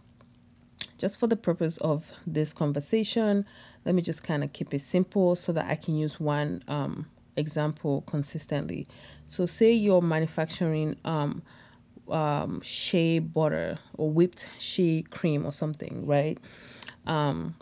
just 0.97 1.19
for 1.19 1.27
the 1.27 1.35
purpose 1.35 1.77
of 1.77 2.11
this 2.25 2.53
conversation, 2.53 3.45
let 3.85 3.95
me 3.95 4.01
just 4.01 4.23
kind 4.23 4.43
of 4.43 4.53
keep 4.53 4.73
it 4.73 4.81
simple 4.81 5.35
so 5.35 5.51
that 5.53 5.69
I 5.69 5.75
can 5.75 5.95
use 5.95 6.19
one 6.19 6.63
um, 6.67 7.07
example 7.35 8.01
consistently. 8.01 8.87
So, 9.27 9.45
say 9.45 9.71
you're 9.71 10.01
manufacturing 10.01 10.95
um, 11.05 11.41
um, 12.09 12.61
shea 12.61 13.19
butter 13.19 13.79
or 13.93 14.11
whipped 14.11 14.47
shea 14.57 15.03
cream 15.03 15.45
or 15.45 15.51
something, 15.51 16.05
right? 16.05 16.37
Um, 17.05 17.55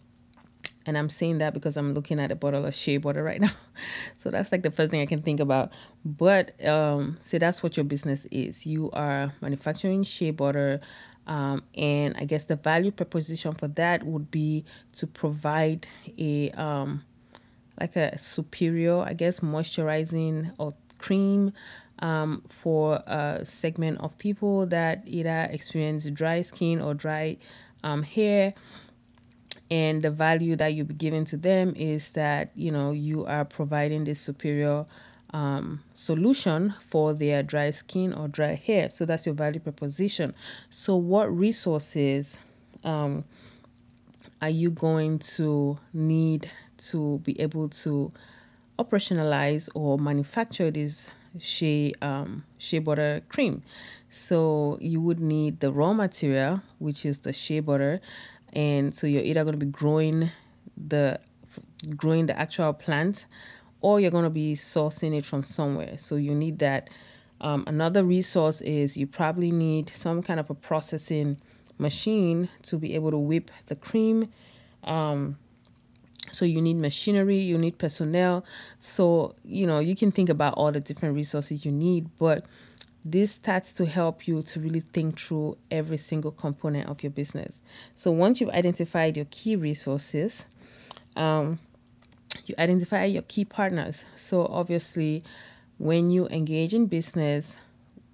and 0.85 0.97
I'm 0.97 1.09
saying 1.09 1.39
that 1.39 1.53
because 1.53 1.77
I'm 1.77 1.93
looking 1.93 2.19
at 2.19 2.31
a 2.31 2.35
bottle 2.35 2.65
of 2.65 2.75
shea 2.75 2.97
butter 2.97 3.23
right 3.23 3.41
now. 3.41 3.51
so 4.17 4.29
that's 4.29 4.51
like 4.51 4.63
the 4.63 4.71
first 4.71 4.91
thing 4.91 5.01
I 5.01 5.05
can 5.05 5.21
think 5.21 5.39
about. 5.39 5.71
But 6.03 6.63
um, 6.65 7.17
say 7.19 7.37
that's 7.37 7.63
what 7.63 7.75
your 7.77 7.83
business 7.83 8.25
is. 8.31 8.65
You 8.65 8.91
are 8.91 9.33
manufacturing 9.41 10.03
shea 10.03 10.31
butter 10.31 10.79
um, 11.27 11.63
and 11.73 12.15
I 12.17 12.25
guess 12.25 12.45
the 12.45 12.55
value 12.55 12.91
proposition 12.91 13.53
for 13.53 13.67
that 13.69 14.03
would 14.03 14.29
be 14.29 14.65
to 14.93 15.07
provide 15.07 15.87
a 16.17 16.51
um, 16.51 17.03
like 17.79 17.95
a 17.95 18.17
superior, 18.17 18.99
I 18.99 19.13
guess, 19.13 19.39
moisturizing 19.39 20.53
or 20.57 20.75
cream 20.97 21.51
um, 21.99 22.43
for 22.47 22.95
a 23.07 23.41
segment 23.43 23.99
of 24.01 24.17
people 24.17 24.65
that 24.67 25.03
either 25.05 25.47
experience 25.51 26.05
dry 26.07 26.41
skin 26.41 26.81
or 26.81 26.93
dry 26.93 27.37
um, 27.83 28.03
hair. 28.03 28.53
And 29.71 30.03
the 30.03 30.11
value 30.11 30.55
that 30.57 30.73
you 30.73 30.83
be 30.83 30.93
giving 30.93 31.25
to 31.25 31.37
them 31.37 31.73
is 31.75 32.11
that 32.11 32.51
you 32.55 32.71
know 32.71 32.91
you 32.91 33.25
are 33.25 33.45
providing 33.45 34.03
this 34.03 34.21
superior 34.21 34.85
um, 35.31 35.81
solution 35.93 36.73
for 36.87 37.13
their 37.13 37.43
dry 37.43 37.71
skin 37.71 38.13
or 38.13 38.27
dry 38.27 38.55
hair. 38.55 38.89
So 38.89 39.05
that's 39.05 39.25
your 39.25 39.35
value 39.35 39.59
proposition. 39.59 40.33
So, 40.69 40.95
what 40.95 41.35
resources 41.35 42.37
um, 42.83 43.25
are 44.41 44.49
you 44.49 44.69
going 44.69 45.19
to 45.19 45.77
need 45.93 46.49
to 46.77 47.19
be 47.19 47.39
able 47.39 47.69
to 47.69 48.11
operationalize 48.77 49.69
or 49.73 49.97
manufacture 49.97 50.71
this 50.71 51.09
shea 51.39 51.93
um, 52.01 52.45
shea 52.57 52.79
butter 52.79 53.21
cream? 53.27 53.63
So, 54.09 54.77
you 54.79 55.01
would 55.01 55.19
need 55.19 55.59
the 55.59 55.71
raw 55.71 55.93
material, 55.93 56.61
which 56.79 57.05
is 57.05 57.19
the 57.19 57.33
shea 57.33 57.59
butter, 57.59 57.99
and 58.53 58.95
so 58.95 59.05
you're 59.05 59.23
either 59.23 59.43
going 59.43 59.59
to 59.59 59.65
be 59.65 59.71
growing 59.71 60.31
the 60.77 61.19
growing 61.95 62.25
the 62.25 62.37
actual 62.37 62.73
plant 62.73 63.25
or 63.85 63.99
you're 63.99 64.09
going 64.09 64.23
to 64.23 64.31
be 64.31 64.55
sourcing 64.55 65.15
it 65.15 65.23
from 65.23 65.43
somewhere. 65.43 65.95
So 65.99 66.15
you 66.15 66.33
need 66.33 66.57
that. 66.57 66.89
Um, 67.39 67.63
another 67.67 68.03
resource 68.03 68.59
is 68.61 68.97
you 68.97 69.05
probably 69.05 69.51
need 69.51 69.91
some 69.91 70.23
kind 70.23 70.39
of 70.39 70.49
a 70.49 70.55
processing 70.55 71.37
machine 71.77 72.49
to 72.63 72.79
be 72.79 72.95
able 72.95 73.11
to 73.11 73.19
whip 73.19 73.51
the 73.67 73.75
cream. 73.75 74.31
Um, 74.83 75.37
so 76.31 76.45
you 76.45 76.63
need 76.63 76.77
machinery, 76.77 77.37
you 77.37 77.59
need 77.59 77.77
personnel. 77.77 78.43
So, 78.79 79.35
you 79.43 79.67
know, 79.67 79.77
you 79.77 79.95
can 79.95 80.09
think 80.09 80.29
about 80.29 80.55
all 80.55 80.71
the 80.71 80.79
different 80.79 81.13
resources 81.13 81.63
you 81.63 81.71
need, 81.71 82.09
but 82.17 82.43
this 83.03 83.33
starts 83.33 83.71
to 83.73 83.85
help 83.85 84.27
you 84.27 84.41
to 84.41 84.59
really 84.59 84.83
think 84.93 85.19
through 85.19 85.59
every 85.69 85.97
single 85.97 86.31
component 86.31 86.89
of 86.89 87.03
your 87.03 87.11
business. 87.11 87.61
So 87.93 88.09
once 88.09 88.41
you've 88.41 88.49
identified 88.49 89.15
your 89.15 89.27
key 89.29 89.55
resources, 89.55 90.45
um, 91.15 91.59
you 92.45 92.55
identify 92.57 93.05
your 93.05 93.23
key 93.23 93.45
partners. 93.45 94.05
So, 94.15 94.45
obviously, 94.47 95.23
when 95.77 96.09
you 96.09 96.27
engage 96.27 96.73
in 96.73 96.87
business, 96.87 97.57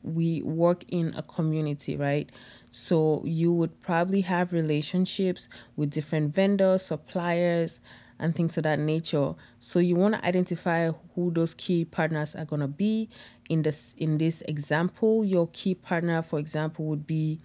we 0.04 0.42
work 0.42 0.84
in 0.88 1.13
a 1.16 1.22
community, 1.22 1.96
right? 1.96 2.30
So, 2.72 3.22
you 3.25 3.54
would 3.54 3.82
probably 3.82 4.22
have 4.22 4.54
relationships 4.54 5.48
with 5.75 5.92
different 5.92 6.34
vendors, 6.34 6.84
suppliers, 6.84 7.80
and 8.20 8.36
things 8.36 8.58
of 8.58 8.63
that 8.63 8.80
nature. 8.80 9.34
So, 9.60 9.80
you 9.80 9.96
want 9.96 10.16
to 10.16 10.25
identify 10.25 10.92
who 11.16 11.32
those 11.32 11.54
key 11.54 11.86
partners 11.86 12.36
are 12.36 12.46
going 12.46 12.62
to 12.62 12.68
be. 12.68 13.10
In 13.50 13.63
this, 13.63 13.94
in 13.98 14.18
this 14.18 14.42
example, 14.48 15.25
your 15.25 15.48
key 15.51 15.75
partner, 15.75 16.22
for 16.22 16.40
example, 16.40 16.86
would 16.86 17.06
be 17.06 17.40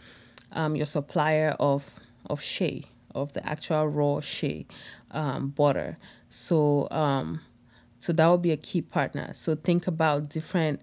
um, 0.52 0.76
your 0.76 0.86
supplier 0.86 1.56
of, 1.58 1.90
of 2.30 2.40
shea, 2.40 2.84
of 3.14 3.32
the 3.32 3.44
actual 3.46 3.88
raw 3.88 4.20
shea 4.20 4.66
um, 5.10 5.48
border. 5.48 5.98
So 6.28 6.88
um, 6.90 7.40
so 8.00 8.12
that 8.12 8.26
would 8.28 8.42
be 8.42 8.52
a 8.52 8.56
key 8.56 8.82
partner. 8.82 9.32
So 9.34 9.54
think 9.54 9.86
about 9.86 10.28
different 10.28 10.80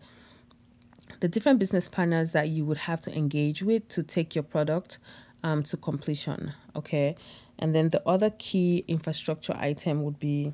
the 1.20 1.27
different 1.27 1.60
business 1.60 1.88
partners 1.88 2.32
that 2.32 2.50
you 2.50 2.65
would 2.65 2.80
have 2.80 3.00
to 3.01 3.15
engage 3.15 3.62
with 3.62 3.88
to 3.89 4.03
take 4.03 4.36
your 4.36 4.44
product 4.44 4.98
um, 5.44 5.63
to 5.63 5.77
completion. 5.77 6.53
Okay, 6.75 7.15
and 7.60 7.74
then 7.74 7.89
the 7.89 8.01
other 8.08 8.32
key 8.32 8.84
infrastructure 8.88 9.56
item 9.58 10.03
would 10.03 10.20
be 10.20 10.53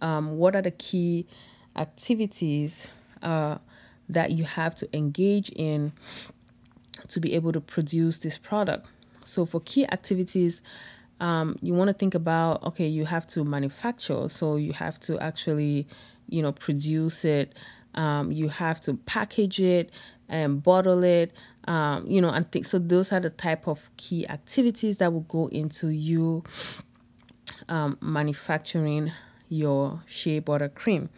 um, 0.00 0.36
what 0.36 0.56
are 0.56 0.62
the 0.62 0.70
key 0.70 1.26
activities 1.76 2.86
uh, 3.22 3.58
that 4.08 4.32
you 4.32 4.44
have 4.44 4.74
to 4.74 4.96
engage 4.96 5.50
in 5.50 5.92
to 7.08 7.20
be 7.20 7.34
able 7.34 7.52
to 7.52 7.60
produce 7.60 8.18
this 8.18 8.38
product. 8.38 8.88
So 9.24 9.44
for 9.44 9.60
key 9.60 9.86
activities, 9.86 10.62
um, 11.20 11.58
you 11.62 11.74
want 11.74 11.88
to 11.88 11.94
think 11.94 12.14
about 12.14 12.62
okay, 12.64 12.86
you 12.86 13.04
have 13.04 13.26
to 13.28 13.44
manufacture, 13.44 14.28
so 14.28 14.56
you 14.56 14.72
have 14.72 15.00
to 15.00 15.18
actually, 15.18 15.86
you 16.28 16.42
know, 16.42 16.52
produce 16.52 17.24
it. 17.24 17.54
Um, 17.94 18.30
you 18.30 18.48
have 18.48 18.80
to 18.82 18.94
package 18.94 19.58
it 19.60 19.90
and 20.28 20.62
bottle 20.62 21.02
it. 21.02 21.32
Um, 21.66 22.06
you 22.06 22.20
know, 22.20 22.30
and 22.30 22.50
think 22.52 22.66
so. 22.66 22.78
Those 22.78 23.12
are 23.12 23.20
the 23.20 23.30
type 23.30 23.66
of 23.66 23.90
key 23.96 24.28
activities 24.28 24.98
that 24.98 25.12
will 25.12 25.22
go 25.22 25.48
into 25.48 25.88
you 25.88 26.44
um, 27.68 27.98
manufacturing 28.00 29.12
your 29.48 30.02
shea 30.06 30.38
butter 30.38 30.68
cream. 30.68 31.08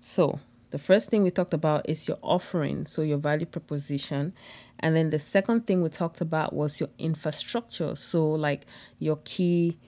So 0.00 0.40
the 0.70 0.78
first 0.78 1.10
thing 1.10 1.22
we 1.22 1.30
talked 1.30 1.54
about 1.54 1.88
is 1.88 2.06
your 2.06 2.18
offering, 2.22 2.86
so 2.86 3.02
your 3.02 3.18
value 3.18 3.46
proposition. 3.46 4.34
And 4.80 4.94
then 4.94 5.10
the 5.10 5.18
second 5.18 5.66
thing 5.66 5.82
we 5.82 5.88
talked 5.88 6.20
about 6.20 6.52
was 6.52 6.80
your 6.80 6.90
infrastructure, 6.98 7.96
so 7.96 8.28
like 8.28 8.64
your 8.98 9.16
key 9.24 9.78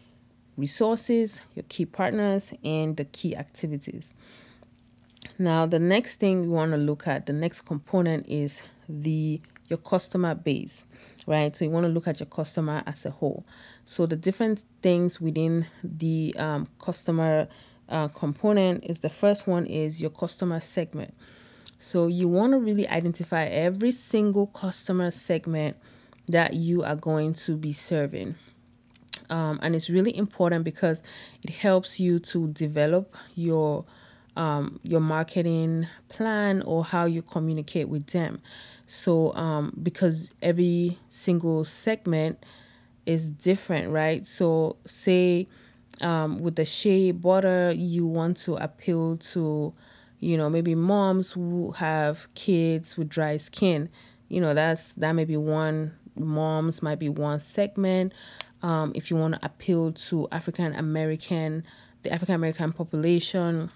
resources, 0.56 1.40
your 1.54 1.64
key 1.68 1.87
partners, 1.87 2.52
and 2.64 2.97
the 2.97 3.04
key 3.04 3.37
activities. 3.37 4.12
Now, 5.38 5.66
the 5.66 5.78
next 5.78 6.16
thing 6.16 6.42
we 6.42 6.49
want 6.49 6.73
to 6.73 6.76
look 6.76 7.06
at, 7.06 7.26
the 7.26 7.32
next 7.32 7.62
component 7.62 8.26
is 8.28 8.62
the 8.88 9.40
your 9.68 9.78
customer 9.78 10.35
base, 10.35 10.85
right? 11.26 11.56
So 11.56 11.64
you 11.64 11.70
want 11.70 11.87
to 11.87 11.92
look 11.92 12.09
at 12.09 12.18
your 12.18 12.26
customer 12.26 12.82
as 12.87 13.06
a 13.06 13.11
whole. 13.11 13.47
So 13.85 14.04
the 14.04 14.16
different 14.16 14.64
things 14.82 15.20
within 15.20 15.66
the 15.85 16.35
um, 16.37 16.66
customer 16.80 17.49
uh, 17.88 18.09
component 18.09 18.85
is 18.85 18.99
the 18.99 19.11
first 19.11 19.47
one 19.47 19.66
is 19.66 20.00
your 20.00 20.11
customer 20.11 20.61
segment. 20.61 21.14
So 21.82 22.08
you 22.08 22.28
want 22.28 22.52
to 22.52 22.58
really 22.58 22.87
identify 22.87 23.44
every 23.46 23.90
single 23.90 24.49
customer 24.49 25.10
segment 25.10 25.78
that 26.28 26.52
you 26.52 26.84
are 26.84 26.94
going 26.94 27.32
to 27.32 27.56
be 27.56 27.72
serving. 27.72 28.34
Um, 29.30 29.58
and 29.62 29.75
it's 29.75 29.88
really 29.88 30.14
important 30.14 30.62
because 30.62 31.02
it 31.42 31.49
helps 31.49 31.99
you 31.99 32.18
to 32.18 32.49
develop 32.49 33.16
your 33.34 33.87
um, 34.37 34.78
your 34.82 35.00
marketing 35.00 35.87
plan 36.10 36.60
or 36.62 36.84
how 36.84 37.06
you 37.06 37.22
communicate 37.22 37.88
with 37.88 38.08
them. 38.08 38.42
So 38.87 39.34
um, 39.34 39.72
because 39.82 40.32
every 40.42 40.99
single 41.08 41.64
segment 41.64 42.44
is 43.06 43.30
different, 43.30 43.90
right? 43.90 44.26
So 44.26 44.76
say 44.84 45.49
um, 46.02 46.40
with 46.40 46.56
the 46.56 46.66
shea 46.66 47.10
butter, 47.12 47.72
you 47.72 48.06
want 48.06 48.37
to 48.38 48.56
appeal 48.56 49.16
to, 49.16 49.72
you 50.21 50.37
know, 50.37 50.49
maybe 50.49 50.75
moms 50.75 51.33
who 51.33 51.73
have 51.73 52.33
kids 52.35 52.97
with 52.97 53.09
dry 53.09 53.37
skin. 53.37 53.89
You 54.29 54.41
know, 54.41 54.55
that's 54.55 54.93
that 54.95 55.12
may 55.12 55.25
be 55.25 55.37
one. 55.37 55.97
Moms 56.17 56.83
might 56.83 56.99
be 56.99 57.09
one 57.09 57.41
segment. 57.41 58.12
Um, 58.62 58.93
if 58.95 59.11
you 59.11 59.17
want 59.17 59.35
to 59.35 59.45
appeal 59.45 59.93
to 59.93 60.29
African 60.31 60.75
American, 60.75 61.65
the 62.03 62.12
African 62.12 62.35
American 62.35 62.73
population, 62.73 63.71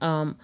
um, 0.00 0.36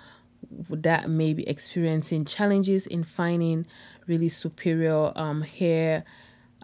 that 0.69 1.09
may 1.09 1.33
be 1.33 1.49
experiencing 1.49 2.25
challenges 2.25 2.87
in 2.87 3.03
finding 3.03 3.67
really 4.07 4.29
superior 4.29 5.13
um, 5.17 5.43
hair 5.43 6.05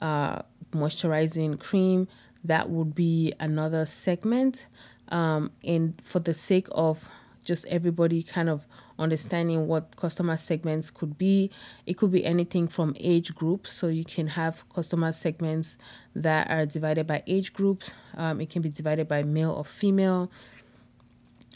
uh, 0.01 0.43
moisturizing 0.73 1.59
cream 1.59 2.07
that 2.45 2.69
would 2.69 2.95
be 2.95 3.33
another 3.41 3.87
segment. 3.87 4.67
Um, 5.09 5.51
and 5.65 6.01
for 6.03 6.19
the 6.19 6.35
sake 6.35 6.69
of 6.73 7.09
just 7.45 7.67
everybody 7.67 8.23
kind 8.23 8.49
of 8.49 8.67
understanding 8.99 9.67
what 9.67 9.97
customer 9.97 10.37
segments 10.37 10.91
could 10.91 11.19
be, 11.19 11.51
it 11.87 11.95
could 11.95 12.13
be 12.13 12.25
anything 12.25 12.69
from 12.69 12.95
age 12.99 13.35
groups. 13.35 13.73
So 13.73 13.89
you 13.89 14.05
can 14.05 14.29
have 14.29 14.69
customer 14.69 15.13
segments 15.13 15.77
that 16.15 16.51
are 16.51 16.67
divided 16.67 17.07
by 17.07 17.23
age 17.27 17.53
groups. 17.53 17.91
Um, 18.17 18.41
it 18.41 18.51
can 18.51 18.63
be 18.63 18.69
divided 18.69 19.09
by 19.09 19.23
male 19.23 19.51
or 19.51 19.65
female. 19.65 20.31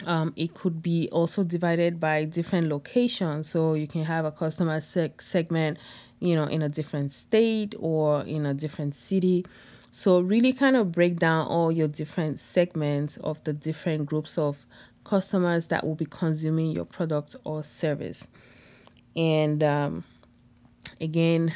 Um, 0.04 0.34
it 0.36 0.52
could 0.54 0.82
be 0.82 1.08
also 1.10 1.42
divided 1.42 1.98
by 1.98 2.24
different 2.24 2.68
locations. 2.68 3.48
So 3.48 3.74
you 3.74 3.86
can 3.86 4.04
have 4.04 4.24
a 4.24 4.32
customer 4.32 4.80
seg- 4.80 5.22
segment, 5.22 5.78
you 6.20 6.34
know, 6.34 6.44
in 6.44 6.62
a 6.62 6.68
different 6.68 7.12
state 7.12 7.74
or 7.78 8.22
in 8.22 8.44
a 8.44 8.52
different 8.52 8.94
city. 8.94 9.46
So, 9.98 10.20
really 10.20 10.52
kind 10.52 10.76
of 10.76 10.92
break 10.92 11.16
down 11.16 11.46
all 11.46 11.72
your 11.72 11.88
different 11.88 12.38
segments 12.38 13.16
of 13.16 13.42
the 13.44 13.54
different 13.54 14.04
groups 14.04 14.36
of 14.36 14.58
customers 15.06 15.68
that 15.68 15.86
will 15.86 15.94
be 15.94 16.04
consuming 16.04 16.72
your 16.72 16.84
product 16.84 17.36
or 17.44 17.62
service. 17.62 18.26
And 19.14 19.62
um, 19.62 20.04
again, 21.00 21.54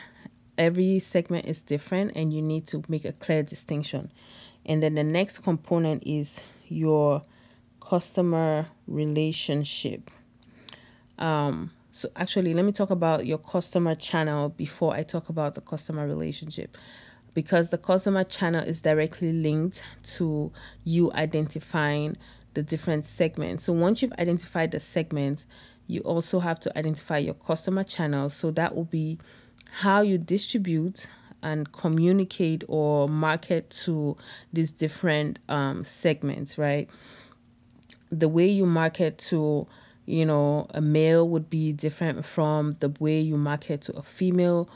every 0.57 1.00
segment 1.00 1.47
is 1.47 1.61
different, 1.61 2.12
and 2.14 2.33
you 2.33 2.42
need 2.42 2.66
to 2.69 2.83
make 2.88 3.04
a 3.04 3.12
clear 3.12 3.42
distinction. 3.42 4.12
And 4.64 4.83
then 4.83 4.95
the 4.95 5.02
next 5.02 5.40
component 5.40 6.04
is 6.07 6.40
your 6.69 7.23
customer 7.80 8.66
relationship. 8.87 10.11
Um, 11.19 11.73
so, 11.92 12.09
actually, 12.14 12.54
let 12.54 12.64
me 12.64 12.71
talk 12.71 12.90
about 12.90 13.26
your 13.26 13.38
customer 13.38 13.97
channel 13.97 14.49
before 14.49 14.95
I 14.95 15.02
talk 15.02 15.28
about 15.28 15.57
the 15.57 15.61
customer 15.61 16.07
relationship 16.07 16.76
because 17.35 17.71
the 17.71 17.78
customer 17.78 18.25
channel 18.25 18.62
is 18.62 18.80
directly 18.80 19.33
linked 19.33 19.83
to 20.02 20.52
you 20.85 21.12
identifying 21.12 22.16
the 22.54 22.62
different 22.62 23.07
segments. 23.07 23.64
So 23.64 23.73
once 23.73 24.02
you've 24.02 24.12
identified 24.12 24.73
the 24.73 24.80
segments, 24.80 25.47
you 25.87 26.00
also 26.00 26.40
have 26.40 26.61
to 26.61 26.78
identify 26.78 27.19
your 27.19 27.35
customer 27.35 27.85
channels. 27.85 28.34
So 28.34 28.50
that 28.52 28.75
will 28.75 28.84
be 28.84 29.19
how 29.82 30.02
you 30.02 30.19
distribute 30.19 31.06
and 31.43 31.73
communicate 31.73 32.65
or 32.69 33.08
market 33.08 33.71
to 33.71 34.17
these 34.52 34.73
different 34.73 35.39
um, 35.49 35.84
segments, 35.84 36.58
right? 36.58 36.89
The 38.10 38.28
way 38.28 38.47
you 38.47 38.67
market 38.67 39.19
to 39.28 39.67
you 40.06 40.26
know 40.26 40.67
a 40.71 40.80
male 40.80 41.28
would 41.28 41.49
be 41.49 41.73
different 41.73 42.25
from 42.25 42.73
the 42.75 42.89
way 42.99 43.21
you 43.21 43.36
market 43.36 43.82
to 43.82 43.93
a 43.97 44.02
female 44.02 44.69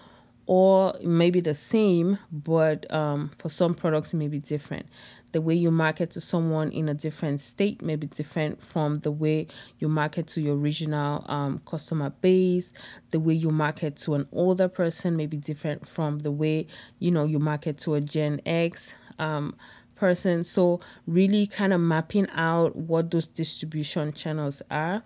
or 0.47 0.95
maybe 1.03 1.41
the 1.41 1.55
same, 1.55 2.19
but 2.31 2.91
um, 2.93 3.31
for 3.39 3.49
some 3.49 3.75
products 3.75 4.13
it 4.13 4.17
may 4.17 4.29
be 4.29 4.39
different. 4.39 4.87
The 5.33 5.41
way 5.41 5.55
you 5.55 5.71
market 5.71 6.13
to 6.13 6.21
someone 6.21 6.71
in 6.71 6.89
a 6.89 6.95
different 6.95 7.41
state 7.41 7.83
may 7.83 7.97
be 7.97 8.07
different 8.07 8.63
from 8.63 9.01
the 9.01 9.11
way 9.11 9.49
you 9.79 9.89
market 9.89 10.29
to 10.29 10.41
your 10.41 10.57
original 10.57 11.25
um, 11.29 11.61
customer 11.67 12.11
base. 12.11 12.73
The 13.11 13.19
way 13.19 13.35
you 13.35 13.51
market 13.51 13.97
to 13.99 14.15
an 14.15 14.29
older 14.31 14.69
person 14.69 15.17
may 15.17 15.27
be 15.27 15.37
different 15.37 15.89
from 15.89 16.19
the 16.19 16.31
way 16.31 16.69
you 17.01 17.11
know 17.11 17.25
you 17.25 17.41
market 17.41 17.79
to 17.79 17.95
a 17.95 18.01
Gen 18.01 18.43
X 18.47 18.95
um, 19.19 19.57
person. 19.97 20.45
So 20.45 20.81
really, 21.07 21.47
kind 21.47 21.73
of 21.73 21.81
mapping 21.81 22.29
out 22.31 22.77
what 22.77 23.11
those 23.11 23.27
distribution 23.27 24.13
channels 24.13 24.63
are, 24.71 25.03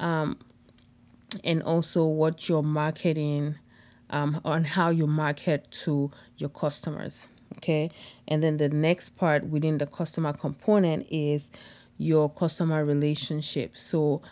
um, 0.00 0.38
and 1.44 1.62
also 1.62 2.04
what 2.04 2.48
your 2.48 2.62
marketing 2.62 3.54
um, 4.12 4.40
on 4.44 4.64
how 4.64 4.90
you 4.90 5.06
market 5.06 5.68
to 5.70 6.10
your 6.36 6.50
customers. 6.50 7.26
Okay. 7.56 7.90
And 8.28 8.42
then 8.42 8.58
the 8.58 8.68
next 8.68 9.10
part 9.10 9.44
within 9.48 9.78
the 9.78 9.86
customer 9.86 10.32
component 10.32 11.06
is 11.10 11.50
your 11.98 12.30
customer 12.30 12.84
relationship. 12.84 13.76
So, 13.76 14.22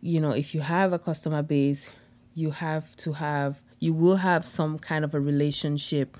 you 0.00 0.20
know, 0.20 0.32
if 0.32 0.54
you 0.54 0.60
have 0.60 0.92
a 0.92 0.98
customer 0.98 1.42
base, 1.42 1.90
you 2.34 2.52
have 2.52 2.94
to 2.96 3.14
have, 3.14 3.60
you 3.80 3.92
will 3.92 4.16
have 4.16 4.46
some 4.46 4.78
kind 4.78 5.04
of 5.04 5.14
a 5.14 5.20
relationship 5.20 6.16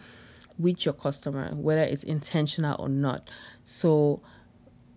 with 0.59 0.85
your 0.85 0.95
customer, 0.95 1.55
whether 1.55 1.83
it's 1.83 2.03
intentional 2.03 2.77
or 2.79 2.89
not. 2.89 3.31
So, 3.65 4.21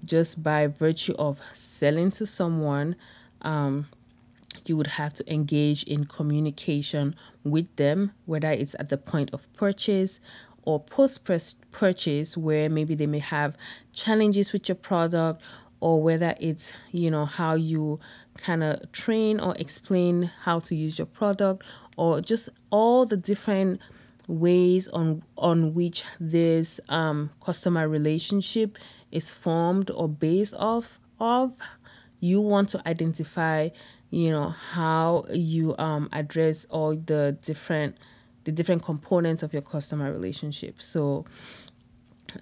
just 0.04 0.42
by 0.42 0.66
virtue 0.66 1.14
of 1.20 1.40
selling 1.54 2.10
to 2.12 2.26
someone, 2.26 2.96
um, 3.44 3.88
you 4.66 4.78
would 4.78 4.88
have 4.88 5.14
to 5.16 5.34
engage 5.34 5.84
in 5.84 6.06
communication 6.06 7.16
with 7.44 7.74
them, 7.76 8.12
whether 8.26 8.52
it's 8.52 8.76
at 8.80 8.90
the 8.90 8.98
point 8.98 9.32
of 9.34 9.52
purchase 9.54 10.20
or 10.64 10.80
post 10.80 11.26
purchase, 11.72 12.38
where 12.38 12.70
maybe 12.70 12.94
they 12.96 13.08
may 13.08 13.20
have 13.20 13.56
challenges 13.94 14.54
with 14.54 14.68
your 14.70 14.76
product, 14.76 15.42
or 15.80 16.02
whether 16.02 16.36
it's 16.40 16.74
you 16.92 17.10
know 17.10 17.26
how 17.26 17.56
you 17.56 18.00
kind 18.38 18.64
of 18.64 18.92
train 18.92 19.40
or 19.40 19.56
explain 19.58 20.32
how 20.44 20.60
to 20.60 20.76
use 20.76 21.00
your 21.00 21.08
product, 21.08 21.64
or 21.98 22.22
just 22.22 22.50
all 22.70 23.06
the 23.06 23.18
different 23.18 23.82
ways 24.28 24.88
on 24.90 25.24
on 25.38 25.74
which 25.74 26.04
this 26.20 26.80
um, 26.90 27.32
customer 27.44 27.88
relationship 27.90 28.78
is 29.12 29.32
formed 29.32 29.90
or 29.92 30.08
based 30.08 30.54
off 30.54 31.00
of 31.20 31.58
you 32.20 32.40
want 32.40 32.70
to 32.70 32.88
identify 32.88 33.68
you 34.12 34.30
know 34.30 34.50
how 34.50 35.26
you 35.32 35.76
um 35.78 36.10
address 36.12 36.66
all 36.70 36.96
the 36.96 37.38
different 37.44 37.98
the 38.44 38.52
different 38.52 38.84
components 38.84 39.42
of 39.42 39.54
your 39.54 39.62
customer 39.62 40.12
relationship. 40.12 40.82
So 40.82 41.26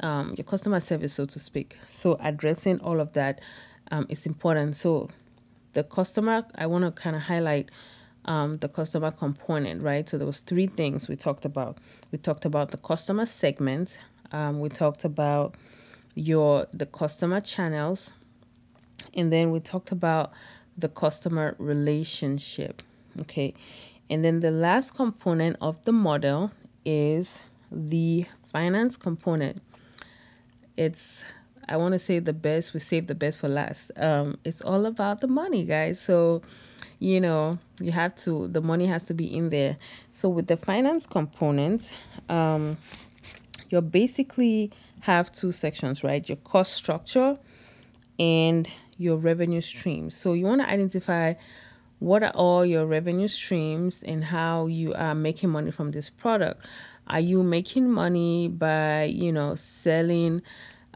um 0.02 0.34
your 0.38 0.46
customer 0.46 0.80
service 0.80 1.14
so 1.14 1.26
to 1.28 1.40
speak. 1.40 1.78
So 1.88 2.18
addressing 2.20 2.80
all 2.82 3.00
of 3.00 3.14
that 3.14 3.40
um, 3.92 4.06
is 4.10 4.26
important. 4.26 4.76
So 4.76 5.10
the 5.74 5.84
customer 5.84 6.46
i 6.56 6.66
want 6.66 6.84
to 6.84 6.92
kind 6.92 7.16
of 7.16 7.24
highlight 7.24 7.70
um, 8.26 8.58
the 8.58 8.68
customer 8.68 9.12
component 9.12 9.82
right? 9.82 10.10
So 10.10 10.18
there 10.18 10.28
was 10.28 10.42
three 10.42 10.68
things 10.68 11.08
we 11.08 11.16
talked 11.16 11.46
about. 11.46 11.78
We 12.12 12.18
talked 12.18 12.44
about 12.44 12.72
the 12.72 12.78
customer 12.78 13.26
segment 13.26 13.98
um, 14.32 14.60
we 14.60 14.70
talked 14.70 15.04
about 15.04 15.56
your 16.16 16.68
the 16.74 16.86
customer 16.86 17.42
channels 17.42 18.12
and 19.14 19.32
then 19.32 19.52
we 19.52 19.60
talked 19.60 19.92
about 19.92 20.32
the 20.80 20.90
customer 20.90 21.56
relationship. 21.58 22.82
Okay. 23.22 23.54
And 24.10 24.24
then 24.26 24.40
the 24.40 24.52
last 24.52 24.96
component 24.96 25.58
of 25.62 25.84
the 25.84 25.92
model 25.92 26.52
is 26.86 27.44
the 27.72 28.26
finance 28.52 28.98
component. 28.98 29.62
It's 30.76 31.24
I 31.70 31.78
want 31.78 31.94
to 31.94 32.00
say 32.00 32.18
the 32.18 32.34
best, 32.34 32.74
we 32.74 32.80
save 32.80 33.06
the 33.06 33.14
best 33.14 33.40
for 33.40 33.48
last. 33.48 33.92
Um, 33.96 34.40
it's 34.44 34.62
all 34.62 34.88
about 34.88 35.22
the 35.22 35.28
money, 35.28 35.64
guys. 35.66 36.02
So, 36.02 36.42
you 36.98 37.22
know, 37.22 37.60
you 37.80 37.92
have 37.92 38.16
to, 38.24 38.48
the 38.48 38.60
money 38.60 38.88
has 38.88 39.04
to 39.04 39.14
be 39.14 39.26
in 39.26 39.50
there. 39.50 39.78
So, 40.12 40.30
with 40.30 40.48
the 40.48 40.58
finance 40.58 41.06
component, 41.06 41.94
um, 42.28 42.78
you 43.70 43.80
basically 43.82 44.72
have 45.02 45.32
two 45.32 45.52
sections, 45.52 46.04
right? 46.04 46.28
Your 46.28 46.38
cost 46.38 46.74
structure 46.74 47.38
and 48.18 48.68
your 49.00 49.18
revenue 49.18 49.62
streams. 49.62 50.16
So 50.16 50.34
you 50.34 50.46
want 50.46 50.62
to 50.62 50.70
identify 50.70 51.34
what 51.98 52.22
are 52.22 52.32
all 52.32 52.66
your 52.66 52.86
revenue 52.86 53.28
streams 53.28 54.04
and 54.04 54.26
how 54.26 54.68
you 54.68 54.94
are 54.94 55.16
making 55.16 55.50
money 55.50 55.72
from 55.72 55.92
this 55.92 56.10
product. 56.10 56.66
Are 57.08 57.20
you 57.20 57.42
making 57.42 57.90
money 57.90 58.48
by, 58.48 59.06
you 59.06 59.32
know, 59.32 59.56
selling 59.56 60.44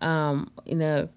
um, 0.02 0.52
in 0.66 0.82
a 0.82 1.10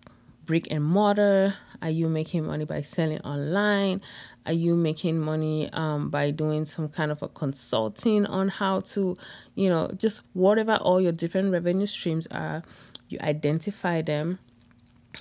brick 0.47 0.69
and 0.71 0.83
mortar? 0.83 1.55
Are 1.83 1.91
you 1.91 2.09
making 2.09 2.47
money 2.47 2.65
by 2.65 2.81
selling 2.81 3.21
online? 3.21 4.01
Are 4.47 4.53
you 4.53 4.77
making 4.77 5.19
money 5.19 5.69
um, 5.73 6.09
by 6.09 6.31
doing 6.31 6.65
some 6.65 6.89
kind 6.89 7.11
of 7.11 7.23
a 7.23 7.29
consulting 7.29 8.27
on 8.27 8.49
how 8.49 8.81
to, 8.81 9.19
you 9.55 9.69
know, 9.69 9.91
just 9.97 10.23
whatever 10.33 10.77
all 10.77 11.01
your 11.01 11.13
different 11.13 11.53
revenue 11.53 11.87
streams 11.87 12.27
are, 12.29 12.63
you 13.09 13.19
identify 13.21 14.03
them. 14.03 14.39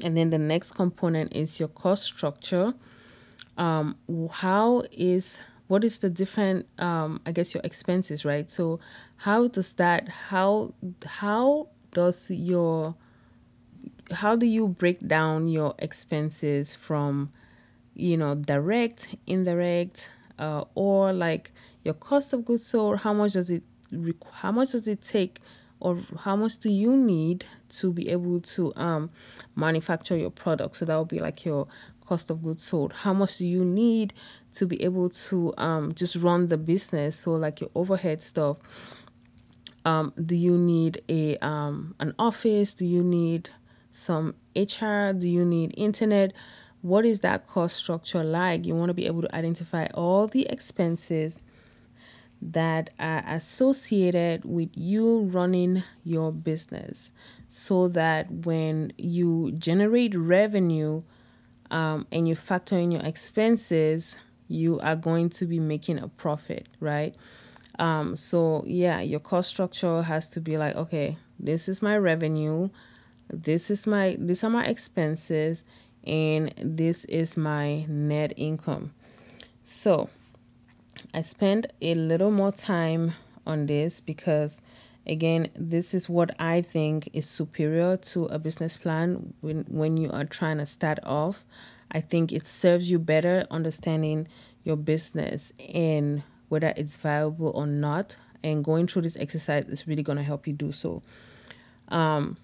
And 0.04 0.16
then 0.18 0.30
the 0.30 0.38
next 0.38 0.74
component 0.74 1.34
is 1.36 1.60
your 1.60 1.70
cost 1.70 2.04
structure. 2.04 2.74
Um, 3.58 3.96
how 4.32 4.84
is 4.92 5.42
what 5.68 5.84
is 5.84 5.98
the 6.00 6.10
different 6.10 6.68
um 6.80 7.20
i 7.26 7.32
guess 7.32 7.54
your 7.54 7.62
expenses 7.64 8.24
right 8.24 8.50
so 8.52 8.80
how 9.18 9.48
does 9.48 9.74
that 9.74 10.08
how 10.30 10.74
how 11.06 11.68
does 11.92 12.30
your 12.30 12.96
how 14.12 14.36
do 14.36 14.46
you 14.46 14.68
break 14.68 15.08
down 15.08 15.48
your 15.48 15.74
expenses 15.80 16.76
from 16.76 17.32
you 17.96 18.18
know 18.18 18.36
direct 18.36 19.16
indirect 19.26 20.10
uh, 20.38 20.64
or 20.76 21.14
like 21.14 21.52
your 21.84 21.94
cost 21.94 22.34
of 22.34 22.46
goods 22.46 22.66
sold 22.66 23.00
how 23.00 23.14
much 23.14 23.34
does 23.34 23.50
it 23.50 23.64
how 24.34 24.52
much 24.52 24.74
does 24.74 24.88
it 24.88 25.02
take 25.02 25.40
or 25.86 26.00
how 26.22 26.36
much 26.36 26.58
do 26.58 26.72
you 26.72 26.98
need 26.98 27.46
to 27.70 27.94
be 27.94 28.10
able 28.10 28.42
to 28.42 28.74
um 28.76 29.08
manufacture 29.56 30.18
your 30.18 30.32
product? 30.32 30.78
So 30.78 30.86
that 30.86 30.98
would 30.98 31.08
be 31.08 31.20
like 31.20 31.46
your 31.46 31.68
cost 32.08 32.32
of 32.32 32.42
goods 32.42 32.64
sold. 32.64 32.92
How 32.92 33.14
much 33.14 33.38
do 33.38 33.46
you 33.46 33.64
need 33.64 34.12
to 34.54 34.66
be 34.66 34.82
able 34.82 35.10
to 35.10 35.54
um 35.58 35.92
just 35.94 36.16
run 36.16 36.48
the 36.48 36.58
business? 36.58 37.20
So 37.20 37.36
like 37.36 37.62
your 37.62 37.70
overhead 37.76 38.24
stuff. 38.24 38.58
Um 39.86 40.12
do 40.26 40.36
you 40.36 40.58
need 40.58 41.04
a 41.08 41.38
um 41.38 41.94
an 42.00 42.16
office? 42.18 42.74
Do 42.74 42.86
you 42.88 43.04
need 43.04 43.52
some 43.92 44.34
hr 44.56 45.12
do 45.14 45.30
you 45.30 45.46
need 45.46 45.76
internet? 45.78 46.34
What 46.82 47.06
is 47.06 47.20
that 47.20 47.46
cost 47.48 47.76
structure 47.78 48.24
like? 48.24 48.66
You 48.66 48.76
want 48.76 48.90
to 48.90 48.96
be 48.96 49.06
able 49.06 49.22
to 49.22 49.36
identify 49.36 49.86
all 49.94 50.26
the 50.26 50.48
expenses 50.48 51.40
that 52.42 52.92
are 53.00 53.24
associated 53.28 54.46
with 54.46 54.70
you 54.76 55.22
running 55.22 55.84
your 56.04 56.32
business 56.32 57.12
so 57.48 57.88
that 57.88 58.30
when 58.30 58.92
you 58.98 59.52
generate 59.54 60.14
revenue 60.16 61.02
um, 61.72 62.06
and 62.12 62.28
you 62.28 62.36
factor 62.36 62.78
in 62.78 62.92
your 62.92 63.02
expenses, 63.02 64.18
you 64.48 64.80
are 64.82 64.96
going 64.96 65.30
to 65.30 65.46
be 65.46 65.60
making 65.60 65.98
a 65.98 66.08
profit, 66.08 66.68
right? 66.80 67.16
Um, 67.80 68.16
so, 68.16 68.64
yeah, 68.68 69.02
your 69.02 69.20
cost 69.20 69.50
structure 69.50 70.04
has 70.04 70.30
to 70.30 70.40
be 70.40 70.58
like, 70.58 70.76
okay, 70.76 71.18
this 71.40 71.68
is 71.68 71.82
my 71.82 71.98
revenue, 71.98 72.70
this 73.30 73.72
is 73.72 73.88
my, 73.88 74.16
these 74.20 74.44
are 74.44 74.50
my 74.50 74.66
expenses, 74.66 75.64
and 76.06 76.54
this 76.58 77.06
is 77.06 77.36
my 77.36 77.86
net 77.88 78.34
income. 78.38 78.94
So 79.64 80.10
I 81.14 81.22
spent 81.22 81.68
a 81.82 81.96
little 81.96 82.32
more 82.32 82.52
time 82.52 83.14
on 83.46 83.66
this 83.66 84.00
because 84.00 84.60
again 85.08 85.50
this 85.56 85.94
is 85.94 86.10
what 86.10 86.36
i 86.40 86.62
think 86.62 87.08
is 87.14 87.30
superior 87.30 87.96
to 87.96 88.26
a 88.26 88.40
business 88.40 88.76
plan 88.76 89.34
when 89.42 89.64
when 89.70 89.98
you 89.98 90.10
are 90.12 90.26
trying 90.26 90.58
to 90.58 90.66
start 90.66 91.00
off. 91.04 91.46
I 91.92 92.02
think 92.02 92.32
it 92.32 92.48
serves 92.48 92.90
you 92.90 92.98
better 92.98 93.46
understanding 93.52 94.28
your 94.64 94.76
business 94.76 95.54
and 95.74 96.24
whether 96.50 96.74
it's 96.76 96.96
viable 96.96 97.52
or 97.54 97.68
not 97.68 98.18
and 98.44 98.64
going 98.64 98.88
through 98.88 99.04
this 99.04 99.16
exercise 99.18 99.66
is 99.66 99.88
really 99.88 100.04
going 100.04 100.18
to 100.18 100.24
help 100.24 100.48
you 100.48 100.54
do 100.54 100.72
so. 100.72 101.02
Um, 101.90 102.38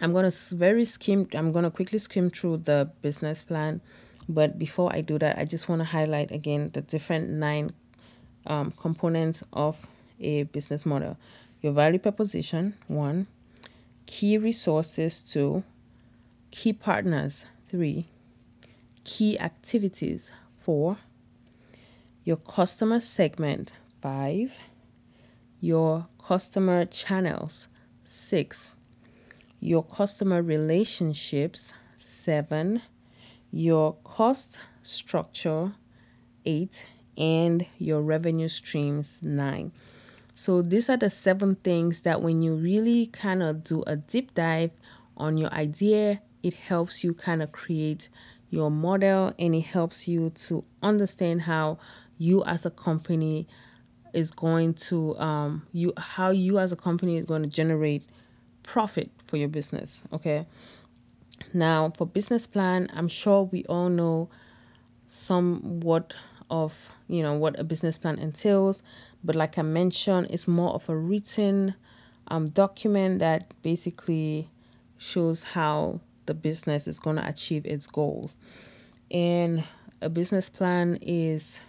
I'm 0.00 0.12
going 0.12 0.30
to 0.30 0.56
very 0.56 0.84
skim 0.84 1.28
I'm 1.34 1.52
going 1.52 1.64
to 1.64 1.70
quickly 1.70 1.98
skim 1.98 2.30
through 2.30 2.58
the 2.58 2.90
business 3.00 3.42
plan 3.42 3.80
but 4.28 4.58
before 4.58 4.92
I 4.92 5.00
do 5.00 5.18
that 5.18 5.38
I 5.38 5.44
just 5.44 5.68
want 5.68 5.80
to 5.80 5.84
highlight 5.84 6.30
again 6.30 6.70
the 6.72 6.80
different 6.80 7.30
nine 7.30 7.72
um, 8.46 8.72
components 8.72 9.42
of 9.52 9.86
a 10.20 10.44
business 10.44 10.86
model. 10.86 11.16
Your 11.60 11.72
value 11.72 11.98
proposition 11.98 12.74
one 12.86 13.26
key 14.06 14.38
resources 14.38 15.20
two 15.20 15.64
key 16.50 16.72
partners 16.72 17.44
three 17.68 18.06
key 19.04 19.38
activities 19.38 20.30
four 20.64 20.98
your 22.24 22.36
customer 22.36 23.00
segment 23.00 23.72
five 24.00 24.58
your 25.60 26.06
customer 26.18 26.84
channels 26.84 27.68
six 28.04 28.76
your 29.60 29.82
customer 29.82 30.42
relationships, 30.42 31.72
seven, 31.96 32.82
your 33.56 33.94
cost 34.04 34.58
structure, 34.82 35.72
eight, 36.44 36.86
and 37.16 37.64
your 37.78 38.02
revenue 38.02 38.48
streams, 38.48 39.18
nine. 39.22 39.72
So 40.34 40.60
these 40.60 40.90
are 40.90 40.98
the 40.98 41.08
seven 41.08 41.54
things 41.56 42.00
that 42.00 42.20
when 42.20 42.42
you 42.42 42.52
really 42.52 43.06
kind 43.06 43.42
of 43.42 43.64
do 43.64 43.82
a 43.86 43.96
deep 43.96 44.34
dive 44.34 44.72
on 45.16 45.38
your 45.38 45.50
idea, 45.52 46.20
it 46.42 46.52
helps 46.52 47.02
you 47.02 47.14
kind 47.14 47.42
of 47.42 47.52
create 47.52 48.10
your 48.50 48.70
model 48.70 49.32
and 49.38 49.54
it 49.54 49.62
helps 49.62 50.06
you 50.06 50.30
to 50.30 50.62
understand 50.82 51.42
how 51.42 51.78
you 52.18 52.44
as 52.44 52.66
a 52.66 52.70
company 52.70 53.48
is 54.12 54.30
going 54.30 54.72
to 54.72 55.18
um 55.18 55.66
you 55.72 55.92
how 55.96 56.30
you 56.30 56.58
as 56.58 56.72
a 56.72 56.76
company 56.76 57.16
is 57.16 57.26
going 57.26 57.42
to 57.42 57.48
generate 57.48 58.02
profit 58.62 59.10
for 59.26 59.36
your 59.36 59.48
business. 59.48 60.02
Okay. 60.12 60.46
Now, 61.52 61.92
for 61.96 62.06
business 62.06 62.46
plan, 62.46 62.88
I'm 62.92 63.08
sure 63.08 63.44
we 63.44 63.64
all 63.64 63.88
know 63.88 64.28
somewhat 65.08 66.14
of 66.48 66.90
you 67.08 67.22
know 67.22 67.34
what 67.34 67.58
a 67.58 67.64
business 67.64 67.98
plan 67.98 68.18
entails, 68.18 68.82
but 69.24 69.34
like 69.34 69.58
I 69.58 69.62
mentioned, 69.62 70.28
it's 70.30 70.46
more 70.46 70.74
of 70.74 70.88
a 70.88 70.96
written 70.96 71.74
um, 72.28 72.46
document 72.46 73.18
that 73.20 73.52
basically 73.62 74.48
shows 74.98 75.42
how 75.42 76.00
the 76.26 76.34
business 76.34 76.86
is 76.86 76.98
going 76.98 77.16
to 77.16 77.26
achieve 77.26 77.66
its 77.66 77.86
goals. 77.86 78.36
And 79.10 79.64
a 80.00 80.08
business 80.08 80.48
plan 80.48 80.98
is 81.00 81.60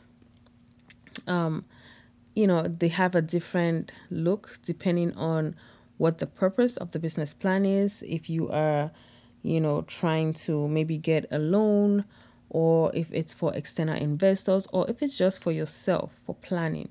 um, 1.27 1.65
you 2.37 2.45
know, 2.45 2.61
they 2.61 2.89
have 2.89 3.15
a 3.15 3.21
different 3.21 3.91
look 4.11 4.59
depending 4.63 5.11
on 5.15 5.55
what 5.97 6.19
the 6.19 6.27
purpose 6.27 6.77
of 6.77 6.91
the 6.91 6.99
business 6.99 7.33
plan 7.33 7.65
is, 7.65 8.03
if 8.05 8.29
you 8.29 8.47
are, 8.49 8.91
you 9.47 9.59
know, 9.59 9.81
trying 9.83 10.33
to 10.33 10.67
maybe 10.67 10.97
get 10.97 11.25
a 11.31 11.39
loan, 11.39 12.05
or 12.49 12.91
if 12.93 13.11
it's 13.11 13.33
for 13.33 13.53
external 13.53 13.95
investors, 13.95 14.67
or 14.71 14.89
if 14.89 15.01
it's 15.01 15.17
just 15.17 15.41
for 15.41 15.51
yourself 15.51 16.11
for 16.25 16.35
planning. 16.35 16.89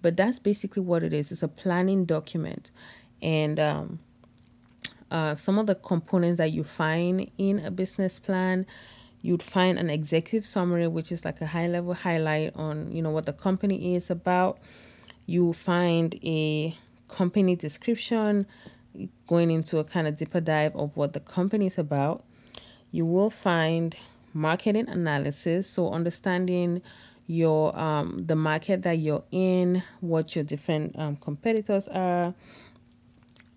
But 0.00 0.16
that's 0.16 0.38
basically 0.38 0.82
what 0.82 1.02
it 1.02 1.12
is 1.12 1.32
it's 1.32 1.42
a 1.42 1.48
planning 1.48 2.04
document. 2.04 2.70
And 3.20 3.58
um, 3.58 3.98
uh, 5.10 5.34
some 5.34 5.58
of 5.58 5.66
the 5.66 5.74
components 5.74 6.38
that 6.38 6.52
you 6.52 6.64
find 6.64 7.30
in 7.36 7.58
a 7.58 7.70
business 7.70 8.18
plan 8.18 8.66
you'd 9.20 9.42
find 9.42 9.80
an 9.80 9.90
executive 9.90 10.46
summary 10.46 10.86
which 10.86 11.10
is 11.10 11.24
like 11.24 11.40
a 11.40 11.46
high 11.46 11.66
level 11.66 11.92
highlight 11.92 12.54
on 12.54 12.92
you 12.92 13.02
know 13.02 13.10
what 13.10 13.26
the 13.26 13.32
company 13.32 13.96
is 13.96 14.10
about 14.10 14.58
you 15.26 15.52
find 15.52 16.18
a 16.24 16.76
company 17.08 17.56
description, 17.56 18.46
going 19.26 19.50
into 19.50 19.78
a 19.78 19.84
kind 19.84 20.06
of 20.06 20.16
deeper 20.16 20.40
dive 20.40 20.74
of 20.76 20.96
what 20.96 21.12
the 21.12 21.20
company 21.20 21.66
is 21.66 21.78
about. 21.78 22.24
You 22.90 23.04
will 23.04 23.30
find 23.30 23.96
marketing 24.32 24.88
analysis, 24.88 25.68
so 25.68 25.92
understanding 25.92 26.82
your 27.26 27.78
um, 27.78 28.24
the 28.26 28.34
market 28.34 28.82
that 28.82 28.98
you're 28.98 29.24
in, 29.30 29.82
what 30.00 30.34
your 30.34 30.44
different 30.44 30.98
um, 30.98 31.16
competitors 31.16 31.86
are. 31.88 32.34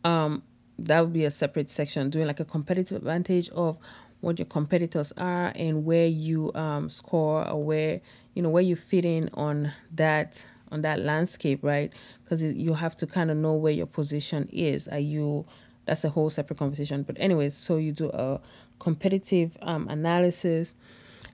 Um, 0.03 0.43
that 0.77 0.99
would 1.01 1.13
be 1.13 1.25
a 1.25 1.31
separate 1.31 1.69
section, 1.69 2.09
doing 2.09 2.27
like 2.27 2.39
a 2.39 2.45
competitive 2.45 2.97
advantage 2.97 3.49
of 3.49 3.77
what 4.19 4.39
your 4.39 4.45
competitors 4.45 5.11
are 5.17 5.51
and 5.55 5.85
where 5.85 6.07
you 6.07 6.53
um, 6.53 6.89
score 6.89 7.47
or 7.47 7.63
where 7.63 8.01
you 8.33 8.41
know 8.41 8.49
where 8.49 8.63
you 8.63 8.75
fit 8.75 9.05
in 9.05 9.29
on 9.33 9.73
that 9.93 10.45
on 10.71 10.81
that 10.81 10.99
landscape, 10.99 11.59
right? 11.61 11.91
Because 12.23 12.41
you 12.41 12.73
have 12.73 12.95
to 12.97 13.07
kind 13.07 13.31
of 13.31 13.37
know 13.37 13.53
where 13.53 13.73
your 13.73 13.85
position 13.85 14.49
is. 14.51 14.87
Are 14.87 14.99
you? 14.99 15.45
That's 15.85 16.03
a 16.03 16.09
whole 16.09 16.29
separate 16.29 16.59
conversation. 16.59 17.03
But 17.03 17.17
anyways, 17.19 17.55
so 17.55 17.77
you 17.77 17.91
do 17.91 18.09
a 18.11 18.39
competitive 18.79 19.57
um, 19.61 19.87
analysis. 19.89 20.73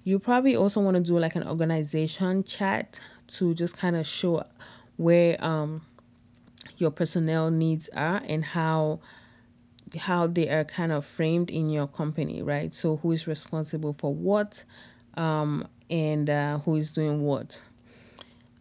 You 0.03 0.19
probably 0.19 0.55
also 0.55 0.79
want 0.79 0.95
to 0.95 1.03
do 1.03 1.19
like 1.19 1.35
an 1.35 1.47
organization 1.47 2.43
chat 2.43 2.99
to 3.27 3.53
just 3.53 3.77
kind 3.77 3.95
of 3.95 4.07
show 4.07 4.45
where 4.95 5.43
um, 5.43 5.81
your 6.77 6.91
personnel 6.91 7.51
needs 7.51 7.89
are 7.89 8.21
and 8.27 8.43
how 8.43 8.99
how 9.95 10.27
they 10.27 10.49
are 10.49 10.65
kind 10.65 10.91
of 10.91 11.05
framed 11.05 11.49
in 11.49 11.69
your 11.69 11.87
company, 11.87 12.41
right? 12.41 12.73
So 12.75 12.97
who 12.97 13.13
is 13.13 13.25
responsible 13.25 13.93
for 13.93 14.13
what, 14.13 14.65
um, 15.15 15.67
and 15.89 16.29
uh, 16.29 16.59
who 16.59 16.75
is 16.75 16.91
doing 16.91 17.21
what. 17.21 17.61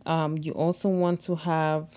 Um, 0.07 0.39
you 0.39 0.53
also 0.53 0.89
want 0.89 1.21
to 1.23 1.35
have 1.35 1.89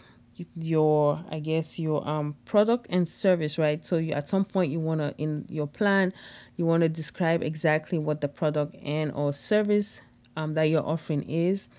your 0.55 1.21
i 1.29 1.37
guess 1.37 1.77
your 1.77 2.07
um 2.07 2.33
product 2.45 2.87
and 2.89 3.09
service 3.09 3.57
right? 3.57 3.85
So 3.85 3.97
you, 3.97 4.13
at 4.13 4.29
some 4.29 4.45
point 4.45 4.71
you 4.71 4.79
want 4.79 5.01
to 5.01 5.13
in 5.17 5.45
your 5.49 5.67
plan 5.67 6.13
you 6.55 6.65
want 6.65 6.81
to 6.81 6.89
describe 6.89 7.43
exactly 7.43 7.97
what 7.97 8.21
the 8.21 8.29
product 8.29 8.75
and 8.81 9.11
or 9.11 9.33
service 9.33 9.99
um, 10.37 10.53
that 10.53 10.63
you're 10.63 10.85
offering 10.85 11.29
is. 11.29 11.69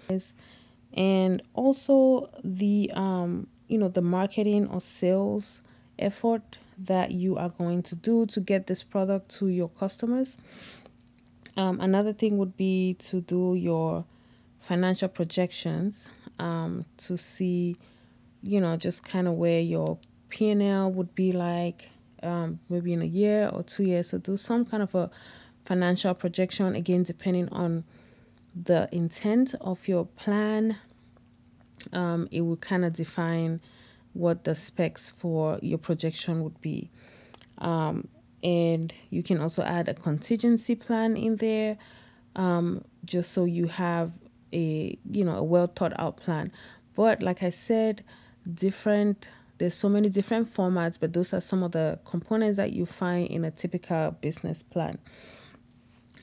And 0.92 1.42
also 1.54 2.30
the 2.44 2.90
um 2.94 3.46
you 3.68 3.78
know 3.78 3.88
the 3.88 4.02
marketing 4.02 4.66
or 4.68 4.80
sales 4.80 5.60
effort 5.98 6.58
that 6.76 7.12
you 7.12 7.36
are 7.36 7.50
going 7.50 7.82
to 7.84 7.94
do 7.94 8.26
to 8.26 8.40
get 8.40 8.66
this 8.66 8.82
product 8.82 9.30
to 9.38 9.48
your 9.48 9.68
customers. 9.68 10.36
Um, 11.56 11.78
another 11.80 12.12
thing 12.12 12.38
would 12.38 12.56
be 12.56 12.94
to 13.00 13.20
do 13.20 13.54
your 13.54 14.04
financial 14.58 15.08
projections 15.08 16.08
um, 16.40 16.86
to 16.96 17.16
see 17.16 17.76
you 18.42 18.60
know 18.60 18.76
just 18.76 19.04
kind 19.04 19.28
of 19.28 19.34
where 19.34 19.60
your 19.60 19.98
p&l 20.30 20.90
would 20.90 21.14
be 21.14 21.32
like 21.32 21.90
um, 22.22 22.58
maybe 22.68 22.92
in 22.92 23.02
a 23.02 23.06
year 23.06 23.48
or 23.52 23.62
two 23.62 23.84
years. 23.84 24.10
So 24.10 24.18
do 24.18 24.36
some 24.36 24.64
kind 24.64 24.82
of 24.82 24.94
a 24.94 25.10
financial 25.64 26.14
projection 26.14 26.74
again 26.74 27.02
depending 27.02 27.48
on 27.50 27.84
the 28.54 28.88
intent 28.92 29.54
of 29.60 29.86
your 29.86 30.06
plan. 30.06 30.76
Um, 31.92 32.28
it 32.30 32.42
will 32.42 32.56
kind 32.56 32.84
of 32.84 32.92
define 32.92 33.60
what 34.12 34.44
the 34.44 34.54
specs 34.54 35.10
for 35.10 35.58
your 35.62 35.78
projection 35.78 36.42
would 36.42 36.60
be. 36.60 36.90
Um, 37.58 38.08
and 38.42 38.92
you 39.10 39.22
can 39.22 39.40
also 39.40 39.62
add 39.62 39.88
a 39.88 39.94
contingency 39.94 40.74
plan 40.74 41.16
in 41.16 41.36
there 41.36 41.76
um, 42.36 42.84
just 43.04 43.32
so 43.32 43.44
you 43.44 43.66
have 43.66 44.12
a 44.52 44.98
you 45.10 45.24
know 45.24 45.36
a 45.36 45.42
well 45.42 45.66
thought 45.66 45.98
out 45.98 46.16
plan 46.16 46.50
but 46.94 47.22
like 47.22 47.42
i 47.42 47.50
said 47.50 48.04
different 48.54 49.30
there's 49.58 49.74
so 49.74 49.88
many 49.88 50.08
different 50.08 50.52
formats 50.52 50.98
but 50.98 51.12
those 51.12 51.34
are 51.34 51.40
some 51.40 51.62
of 51.62 51.72
the 51.72 51.98
components 52.04 52.56
that 52.56 52.72
you 52.72 52.86
find 52.86 53.28
in 53.28 53.44
a 53.44 53.50
typical 53.50 54.10
business 54.20 54.62
plan 54.62 54.98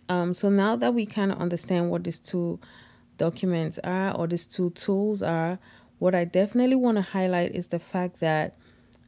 um, 0.09 0.33
so 0.33 0.49
now 0.49 0.75
that 0.75 0.93
we 0.93 1.05
kind 1.05 1.31
of 1.31 1.39
understand 1.39 1.89
what 1.89 2.03
these 2.03 2.19
two 2.19 2.59
documents 3.17 3.77
are 3.83 4.11
or 4.15 4.27
these 4.27 4.47
two 4.47 4.69
tools 4.71 5.21
are, 5.21 5.59
what 5.99 6.15
I 6.15 6.23
definitely 6.23 6.75
want 6.75 6.97
to 6.97 7.01
highlight 7.01 7.55
is 7.55 7.67
the 7.67 7.79
fact 7.79 8.19
that 8.19 8.57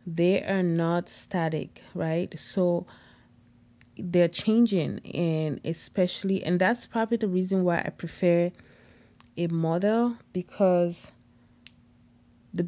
they 0.05 0.43
are 0.43 0.63
not 0.63 1.07
static, 1.07 1.83
right? 1.93 2.37
So 2.37 2.87
they're 3.97 4.27
changing, 4.27 4.99
and 5.13 5.61
especially, 5.63 6.43
and 6.43 6.59
that's 6.59 6.87
probably 6.87 7.17
the 7.17 7.27
reason 7.27 7.63
why 7.63 7.79
I 7.79 7.89
prefer 7.89 8.51
a 9.39 9.47
model 9.47 10.17
because 10.33 11.07
the 12.53 12.67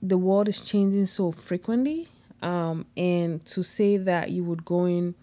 the 0.00 0.16
world 0.16 0.48
is 0.48 0.60
changing 0.60 1.06
so 1.06 1.32
frequently 1.32 2.08
um, 2.42 2.86
and 2.96 3.44
to 3.44 3.62
say 3.62 3.96
that 3.96 4.30
you 4.30 4.44
would 4.44 4.64
go 4.64 4.84
in 4.84 5.14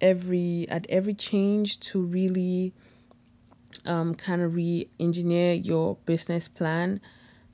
every 0.00 0.66
at 0.68 0.86
every 0.90 1.14
change 1.14 1.80
to 1.80 2.00
really 2.00 2.74
um, 3.86 4.14
kind 4.14 4.42
of 4.42 4.54
re-engineer 4.54 5.54
your 5.54 5.96
business 6.04 6.48
plan 6.48 7.00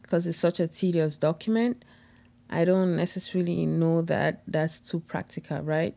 because 0.03 0.27
it's 0.27 0.39
such 0.39 0.59
a 0.59 0.67
tedious 0.67 1.17
document 1.17 1.85
i 2.51 2.65
don't 2.65 2.97
necessarily 2.97 3.65
know 3.65 4.03
that 4.03 4.43
that's 4.47 4.81
too 4.81 5.01
practical 5.01 5.61
right? 5.63 5.97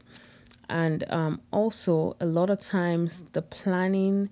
And 0.68 1.04
um, 1.12 1.42
also 1.52 2.16
a 2.20 2.26
lot 2.26 2.50
of 2.50 2.60
times 2.60 3.24
the 3.34 3.44
planning 3.44 4.30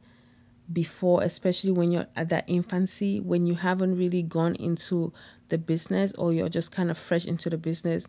before 0.71 1.21
especially 1.23 1.71
when 1.71 1.91
you're 1.91 2.07
at 2.15 2.29
that 2.29 2.45
infancy 2.47 3.19
when 3.19 3.45
you 3.45 3.55
haven't 3.55 3.97
really 3.97 4.23
gone 4.23 4.55
into 4.55 5.11
the 5.49 5.57
business 5.57 6.13
or 6.17 6.31
you're 6.31 6.49
just 6.49 6.71
kind 6.71 6.89
of 6.89 6.97
fresh 6.97 7.25
into 7.25 7.49
the 7.49 7.57
business 7.57 8.07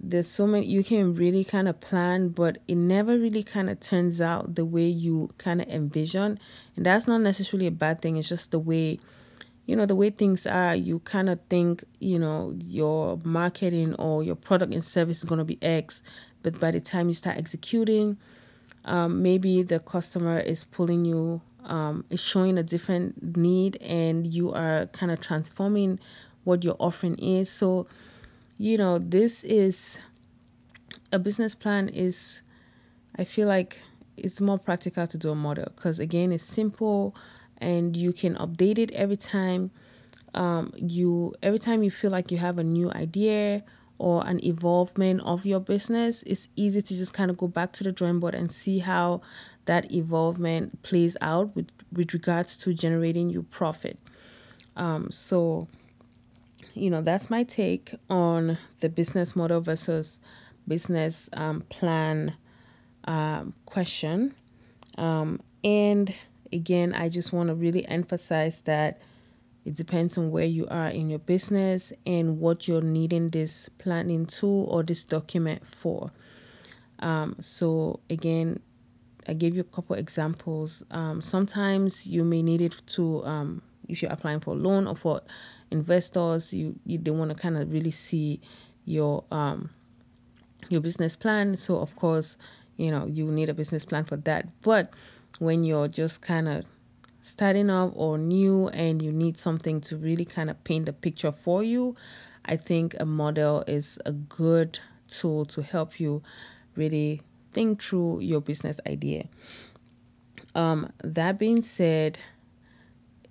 there's 0.00 0.28
so 0.28 0.46
many 0.46 0.66
you 0.66 0.84
can 0.84 1.14
really 1.14 1.44
kind 1.44 1.68
of 1.68 1.80
plan 1.80 2.28
but 2.28 2.58
it 2.68 2.76
never 2.76 3.18
really 3.18 3.42
kind 3.42 3.68
of 3.68 3.80
turns 3.80 4.20
out 4.20 4.54
the 4.54 4.64
way 4.64 4.86
you 4.86 5.28
kind 5.38 5.60
of 5.60 5.68
envision. 5.68 6.38
And 6.76 6.86
that's 6.86 7.06
not 7.06 7.20
necessarily 7.20 7.66
a 7.66 7.72
bad 7.72 8.00
thing 8.00 8.16
it's 8.16 8.28
just 8.28 8.50
the 8.50 8.58
way 8.58 9.00
you 9.66 9.76
know 9.76 9.86
the 9.86 9.96
way 9.96 10.10
things 10.10 10.46
are 10.46 10.74
you 10.74 11.00
kind 11.00 11.28
of 11.28 11.40
think 11.50 11.84
you 11.98 12.18
know 12.18 12.54
your 12.64 13.18
marketing 13.24 13.94
or 13.94 14.22
your 14.22 14.36
product 14.36 14.72
and 14.72 14.84
service 14.84 15.18
is 15.18 15.24
going 15.24 15.40
to 15.40 15.44
be 15.44 15.58
x 15.60 16.02
but 16.42 16.58
by 16.58 16.70
the 16.70 16.80
time 16.80 17.08
you 17.08 17.14
start 17.14 17.36
executing 17.36 18.16
um, 18.84 19.22
maybe 19.22 19.62
the 19.62 19.78
customer 19.78 20.38
is 20.38 20.64
pulling 20.64 21.04
you 21.04 21.40
um, 21.64 22.04
is 22.08 22.20
showing 22.20 22.56
a 22.56 22.62
different 22.62 23.36
need 23.36 23.76
and 23.76 24.26
you 24.26 24.52
are 24.52 24.86
kind 24.86 25.12
of 25.12 25.20
transforming 25.20 25.98
what 26.44 26.64
your 26.64 26.76
offering 26.78 27.18
is. 27.18 27.50
So 27.50 27.86
you 28.56 28.76
know, 28.76 28.98
this 28.98 29.44
is 29.44 29.98
a 31.12 31.18
business 31.18 31.54
plan 31.54 31.88
is 31.88 32.40
I 33.16 33.24
feel 33.24 33.46
like 33.46 33.78
it's 34.16 34.40
more 34.40 34.58
practical 34.58 35.06
to 35.06 35.16
do 35.16 35.30
a 35.30 35.34
model 35.34 35.66
because 35.76 35.98
again 35.98 36.32
it's 36.32 36.44
simple 36.44 37.14
and 37.58 37.96
you 37.96 38.12
can 38.12 38.34
update 38.34 38.78
it 38.78 38.90
every 38.92 39.16
time. 39.16 39.70
Um, 40.34 40.72
you 40.76 41.34
every 41.42 41.58
time 41.58 41.82
you 41.82 41.90
feel 41.90 42.10
like 42.10 42.30
you 42.30 42.38
have 42.38 42.58
a 42.58 42.64
new 42.64 42.90
idea 42.92 43.62
or 43.98 44.26
an 44.26 44.44
evolvement 44.44 45.20
of 45.22 45.44
your 45.44 45.60
business 45.60 46.22
it's 46.26 46.48
easy 46.56 46.80
to 46.80 46.96
just 46.96 47.12
kind 47.12 47.30
of 47.30 47.36
go 47.36 47.48
back 47.48 47.72
to 47.72 47.84
the 47.84 47.92
drawing 47.92 48.20
board 48.20 48.34
and 48.34 48.50
see 48.52 48.78
how 48.78 49.20
that 49.64 49.90
evolvement 49.92 50.82
plays 50.82 51.16
out 51.20 51.54
with 51.54 51.70
with 51.92 52.12
regards 52.12 52.56
to 52.56 52.72
generating 52.72 53.28
you 53.28 53.42
profit 53.44 53.98
um, 54.76 55.10
so 55.10 55.68
you 56.78 56.90
know, 56.90 57.02
that's 57.02 57.28
my 57.28 57.42
take 57.42 57.94
on 58.08 58.58
the 58.80 58.88
business 58.88 59.34
model 59.34 59.60
versus 59.60 60.20
business 60.66 61.28
um, 61.32 61.62
plan 61.68 62.34
um, 63.04 63.54
question. 63.66 64.34
Um, 64.96 65.40
and 65.64 66.14
again, 66.52 66.94
I 66.94 67.08
just 67.08 67.32
want 67.32 67.48
to 67.48 67.54
really 67.54 67.86
emphasize 67.88 68.62
that 68.62 69.00
it 69.68 69.74
depends 69.74 70.16
on 70.16 70.30
where 70.30 70.46
you 70.46 70.66
are 70.68 70.88
in 70.88 71.10
your 71.10 71.18
business 71.18 71.92
and 72.06 72.40
what 72.40 72.66
you're 72.66 72.80
needing 72.80 73.28
this 73.28 73.68
planning 73.76 74.24
tool 74.24 74.64
or 74.64 74.82
this 74.82 75.04
document 75.04 75.66
for. 75.66 76.10
Um, 77.00 77.36
so, 77.40 78.00
again, 78.08 78.60
I 79.28 79.34
gave 79.34 79.54
you 79.54 79.60
a 79.60 79.64
couple 79.64 79.94
examples. 79.96 80.82
Um, 80.90 81.20
sometimes 81.20 82.06
you 82.06 82.24
may 82.24 82.42
need 82.42 82.62
it 82.62 82.80
to, 82.94 83.22
um, 83.26 83.60
if 83.88 84.00
you're 84.00 84.10
applying 84.10 84.40
for 84.40 84.54
a 84.54 84.56
loan 84.58 84.86
or 84.86 84.96
for 84.96 85.20
investors 85.70 86.54
you, 86.54 86.78
you 86.86 86.96
they 86.96 87.10
want 87.10 87.30
to 87.30 87.34
kind 87.34 87.58
of 87.58 87.70
really 87.70 87.90
see 87.90 88.40
your 88.86 89.24
um 89.30 89.68
your 90.70 90.80
business 90.80 91.14
plan 91.14 91.54
so 91.54 91.76
of 91.76 91.94
course 91.94 92.38
you 92.78 92.90
know 92.90 93.04
you 93.04 93.30
need 93.30 93.50
a 93.50 93.54
business 93.54 93.84
plan 93.84 94.02
for 94.02 94.16
that 94.16 94.48
but 94.62 94.94
when 95.40 95.62
you're 95.62 95.88
just 95.88 96.22
kind 96.22 96.48
of 96.48 96.64
starting 97.28 97.70
off 97.70 97.92
or 97.94 98.18
new 98.18 98.68
and 98.68 99.02
you 99.02 99.12
need 99.12 99.36
something 99.36 99.80
to 99.80 99.96
really 99.96 100.24
kind 100.24 100.50
of 100.50 100.62
paint 100.64 100.86
the 100.86 100.92
picture 100.92 101.32
for 101.32 101.62
you 101.62 101.94
i 102.44 102.56
think 102.56 102.94
a 102.98 103.04
model 103.04 103.64
is 103.66 103.98
a 104.04 104.12
good 104.12 104.78
tool 105.08 105.44
to 105.44 105.62
help 105.62 106.00
you 106.00 106.22
really 106.76 107.22
think 107.52 107.82
through 107.82 108.20
your 108.20 108.40
business 108.40 108.80
idea 108.86 109.28
um 110.54 110.90
that 111.02 111.38
being 111.38 111.62
said 111.62 112.18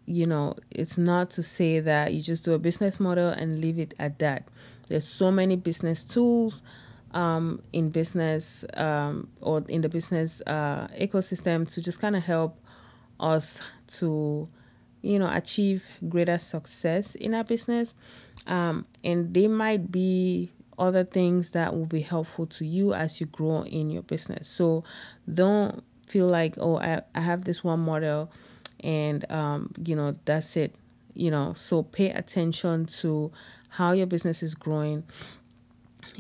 you 0.08 0.26
know, 0.26 0.56
it's 0.72 0.98
not 0.98 1.30
to 1.32 1.44
say 1.44 1.82
that 1.82 2.14
you 2.14 2.22
just 2.22 2.46
do 2.46 2.54
a 2.54 2.58
business 2.58 3.00
model 3.00 3.28
and 3.28 3.60
leave 3.60 3.78
it 3.78 3.94
at 4.00 4.18
that. 4.20 4.48
There's 4.88 5.08
so 5.08 5.30
many 5.30 5.58
business 5.58 6.06
tools 6.06 6.62
um, 7.12 7.62
in 7.74 7.90
business 7.90 8.64
um, 8.76 9.28
or 9.42 9.64
in 9.68 9.82
the 9.82 9.90
business 9.90 10.42
uh, 10.48 10.88
ecosystem 10.98 11.70
to 11.74 11.82
just 11.82 12.00
kind 12.00 12.16
of 12.16 12.24
help 12.24 12.58
us 13.20 13.60
to, 13.88 14.48
you 15.02 15.20
know, 15.20 15.30
achieve 15.32 15.86
greater 16.08 16.38
success 16.38 17.16
in 17.16 17.34
our 17.34 17.44
business. 17.44 17.96
Um, 18.46 18.86
and 19.04 19.34
they 19.34 19.48
might 19.48 19.92
be 19.92 20.52
other 20.78 21.04
things 21.04 21.52
that 21.52 21.76
will 21.76 21.88
be 21.88 22.02
helpful 22.02 22.46
to 22.46 22.66
you 22.66 22.94
as 22.94 23.20
you 23.20 23.26
grow 23.26 23.64
in 23.64 23.90
your 23.90 24.04
business. 24.04 24.48
So 24.48 24.84
don't 25.32 25.84
feel 26.08 26.28
like, 26.28 26.56
oh, 26.58 26.78
I, 26.78 27.02
I 27.16 27.22
have 27.22 27.44
this 27.46 27.64
one 27.64 27.80
model 27.80 28.32
and 28.82 29.30
um, 29.32 29.72
you 29.84 29.96
know 29.96 30.16
that's 30.26 30.56
it 30.56 30.76
you 31.14 31.32
know 31.32 31.54
so 31.54 31.84
pay 31.84 32.10
attention 32.12 32.86
to 32.86 33.32
how 33.70 33.92
your 33.92 34.06
business 34.06 34.44
is 34.44 34.54
growing 34.56 35.04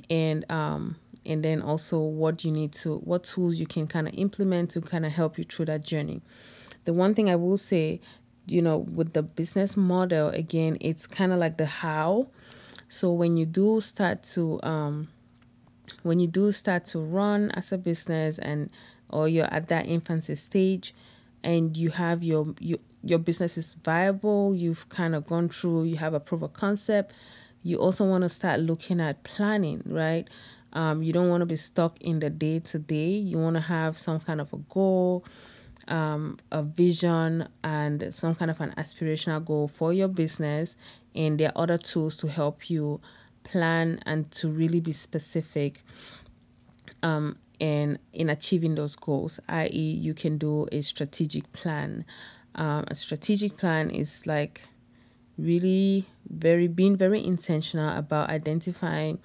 and 0.09 0.49
um 0.51 0.95
and 1.25 1.43
then 1.43 1.61
also 1.61 1.99
what 1.99 2.43
you 2.43 2.51
need 2.51 2.71
to 2.73 2.97
what 2.97 3.23
tools 3.23 3.57
you 3.57 3.67
can 3.67 3.87
kind 3.87 4.07
of 4.07 4.13
implement 4.15 4.71
to 4.71 4.81
kind 4.81 5.05
of 5.05 5.11
help 5.11 5.37
you 5.37 5.43
through 5.43 5.65
that 5.65 5.83
journey 5.83 6.21
the 6.87 6.93
one 6.93 7.13
thing 7.13 7.29
i 7.29 7.35
will 7.35 7.57
say 7.57 7.99
you 8.45 8.61
know 8.61 8.77
with 8.77 9.11
the 9.11 9.21
business 9.21 9.75
model 9.75 10.29
again 10.29 10.77
it's 10.79 11.05
kind 11.05 11.33
of 11.33 11.37
like 11.37 11.57
the 11.57 11.65
how 11.65 12.25
so 12.87 13.11
when 13.11 13.35
you 13.35 13.45
do 13.45 13.81
start 13.81 14.23
to 14.23 14.59
um 14.63 15.09
when 16.03 16.19
you 16.19 16.27
do 16.27 16.51
start 16.53 16.85
to 16.85 16.99
run 16.99 17.51
as 17.51 17.73
a 17.73 17.77
business 17.77 18.39
and 18.39 18.71
or 19.09 19.27
you're 19.27 19.53
at 19.53 19.67
that 19.67 19.85
infancy 19.85 20.35
stage 20.35 20.95
and 21.43 21.75
you 21.75 21.89
have 21.89 22.23
your 22.23 22.55
you 22.59 22.79
your 23.03 23.19
business 23.19 23.57
is 23.57 23.75
viable, 23.75 24.53
you've 24.55 24.89
kind 24.89 25.15
of 25.15 25.25
gone 25.27 25.49
through, 25.49 25.85
you 25.85 25.97
have 25.97 26.13
a 26.13 26.19
proof 26.19 26.41
of 26.41 26.53
concept, 26.53 27.13
you 27.63 27.77
also 27.77 28.05
want 28.05 28.23
to 28.23 28.29
start 28.29 28.59
looking 28.59 28.99
at 28.99 29.23
planning, 29.23 29.81
right? 29.85 30.27
Um, 30.73 31.01
you 31.01 31.13
don't 31.13 31.29
want 31.29 31.41
to 31.41 31.45
be 31.45 31.55
stuck 31.55 31.99
in 32.01 32.19
the 32.19 32.29
day 32.29 32.59
to 32.59 32.79
day. 32.79 33.09
You 33.11 33.37
want 33.37 33.55
to 33.55 33.61
have 33.61 33.97
some 33.97 34.19
kind 34.19 34.41
of 34.41 34.51
a 34.53 34.57
goal, 34.57 35.25
um, 35.87 36.39
a 36.51 36.63
vision, 36.63 37.47
and 37.63 38.13
some 38.13 38.35
kind 38.35 38.51
of 38.51 38.61
an 38.61 38.73
aspirational 38.77 39.43
goal 39.43 39.67
for 39.67 39.93
your 39.93 40.07
business. 40.07 40.75
And 41.15 41.39
there 41.39 41.51
are 41.55 41.63
other 41.63 41.77
tools 41.77 42.17
to 42.17 42.27
help 42.27 42.69
you 42.69 43.01
plan 43.43 43.99
and 44.05 44.29
to 44.31 44.49
really 44.49 44.79
be 44.79 44.93
specific 44.93 45.83
um, 47.01 47.37
in 47.59 47.99
in 48.13 48.29
achieving 48.29 48.75
those 48.75 48.95
goals. 48.95 49.39
I.e., 49.47 49.91
you 49.91 50.13
can 50.13 50.37
do 50.37 50.67
a 50.71 50.81
strategic 50.81 51.51
plan. 51.53 52.05
Um, 52.55 52.85
a 52.87 52.95
strategic 52.95 53.57
plan 53.57 53.89
is 53.89 54.25
like 54.25 54.61
really 55.37 56.05
very 56.27 56.67
being 56.67 56.97
very 56.97 57.23
intentional 57.23 57.95
about 57.97 58.29
identifying 58.29 59.19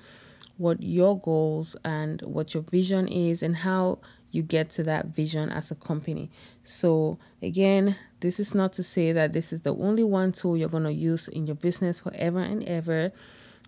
what 0.58 0.82
your 0.82 1.18
goals 1.18 1.74
and 1.84 2.20
what 2.22 2.54
your 2.54 2.62
vision 2.62 3.08
is 3.08 3.42
and 3.42 3.56
how 3.56 3.98
you 4.32 4.42
get 4.42 4.70
to 4.70 4.82
that 4.82 5.06
vision 5.06 5.50
as 5.50 5.70
a 5.70 5.74
company. 5.74 6.30
So, 6.64 7.18
again, 7.40 7.96
this 8.20 8.40
is 8.40 8.54
not 8.54 8.72
to 8.74 8.82
say 8.82 9.12
that 9.12 9.34
this 9.34 9.52
is 9.52 9.60
the 9.60 9.74
only 9.76 10.02
one 10.02 10.32
tool 10.32 10.56
you're 10.56 10.70
going 10.70 10.84
to 10.84 10.92
use 10.92 11.28
in 11.28 11.46
your 11.46 11.54
business 11.54 12.00
forever 12.00 12.40
and 12.40 12.64
ever. 12.64 13.12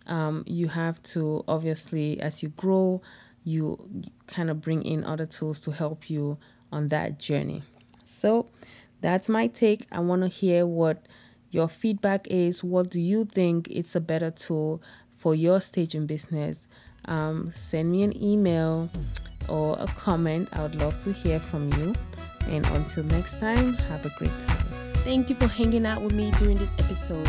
Um, 0.07 0.43
you 0.47 0.69
have 0.69 1.03
to 1.03 1.45
obviously, 1.47 2.19
as 2.21 2.43
you 2.43 2.49
grow, 2.49 3.03
you 3.45 4.07
kind 4.27 4.51
of 4.51 4.63
bring 4.63 4.83
in 4.83 5.05
other 5.05 5.27
tools 5.27 5.61
to 5.61 5.71
help 5.71 6.09
you 6.09 6.39
on 6.73 6.89
that 6.89 7.19
journey. 7.19 7.63
So, 8.07 8.49
that's 9.03 9.29
my 9.29 9.49
take. 9.49 9.87
I 9.93 10.01
want 10.01 10.23
to 10.23 10.29
hear 10.29 10.67
what 10.67 11.07
your 11.51 11.69
feedback 11.69 12.27
is. 12.29 12.65
What 12.65 12.89
do 12.89 13.01
you 13.01 13.27
think 13.27 13.69
it's 13.71 13.95
a 13.95 14.01
better 14.01 14.31
tool 14.31 14.83
for 15.15 15.35
your 15.35 15.61
stage 15.61 15.95
in 15.95 16.07
business? 16.07 16.67
Um, 17.05 17.53
send 17.55 17.93
me 17.93 18.03
an 18.03 18.17
email 18.23 18.89
or 19.49 19.77
a 19.79 19.87
comment. 19.87 20.49
I 20.53 20.63
would 20.63 20.75
love 20.77 21.03
to 21.05 21.13
hear 21.13 21.41
from 21.41 21.73
you. 21.75 21.95
And 22.47 22.67
until 22.69 23.05
next 23.05 23.41
time, 23.41 23.75
have 23.75 24.05
a 24.05 24.11
great 24.19 24.31
time. 24.47 24.67
Thank 25.05 25.29
you 25.29 25.35
for 25.35 25.49
hanging 25.49 25.87
out 25.87 26.03
with 26.03 26.13
me 26.13 26.31
during 26.33 26.59
this 26.59 26.73
episode. 26.79 27.29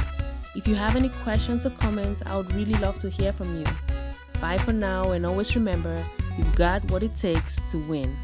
If 0.55 0.67
you 0.67 0.75
have 0.75 0.95
any 0.95 1.09
questions 1.09 1.65
or 1.65 1.71
comments, 1.71 2.21
I 2.25 2.37
would 2.37 2.51
really 2.53 2.73
love 2.75 2.99
to 2.99 3.09
hear 3.09 3.33
from 3.33 3.59
you. 3.59 3.65
Bye 4.39 4.57
for 4.57 4.73
now, 4.73 5.11
and 5.11 5.25
always 5.25 5.55
remember 5.55 6.01
you've 6.37 6.55
got 6.55 6.83
what 6.91 7.03
it 7.03 7.17
takes 7.17 7.57
to 7.71 7.77
win. 7.89 8.15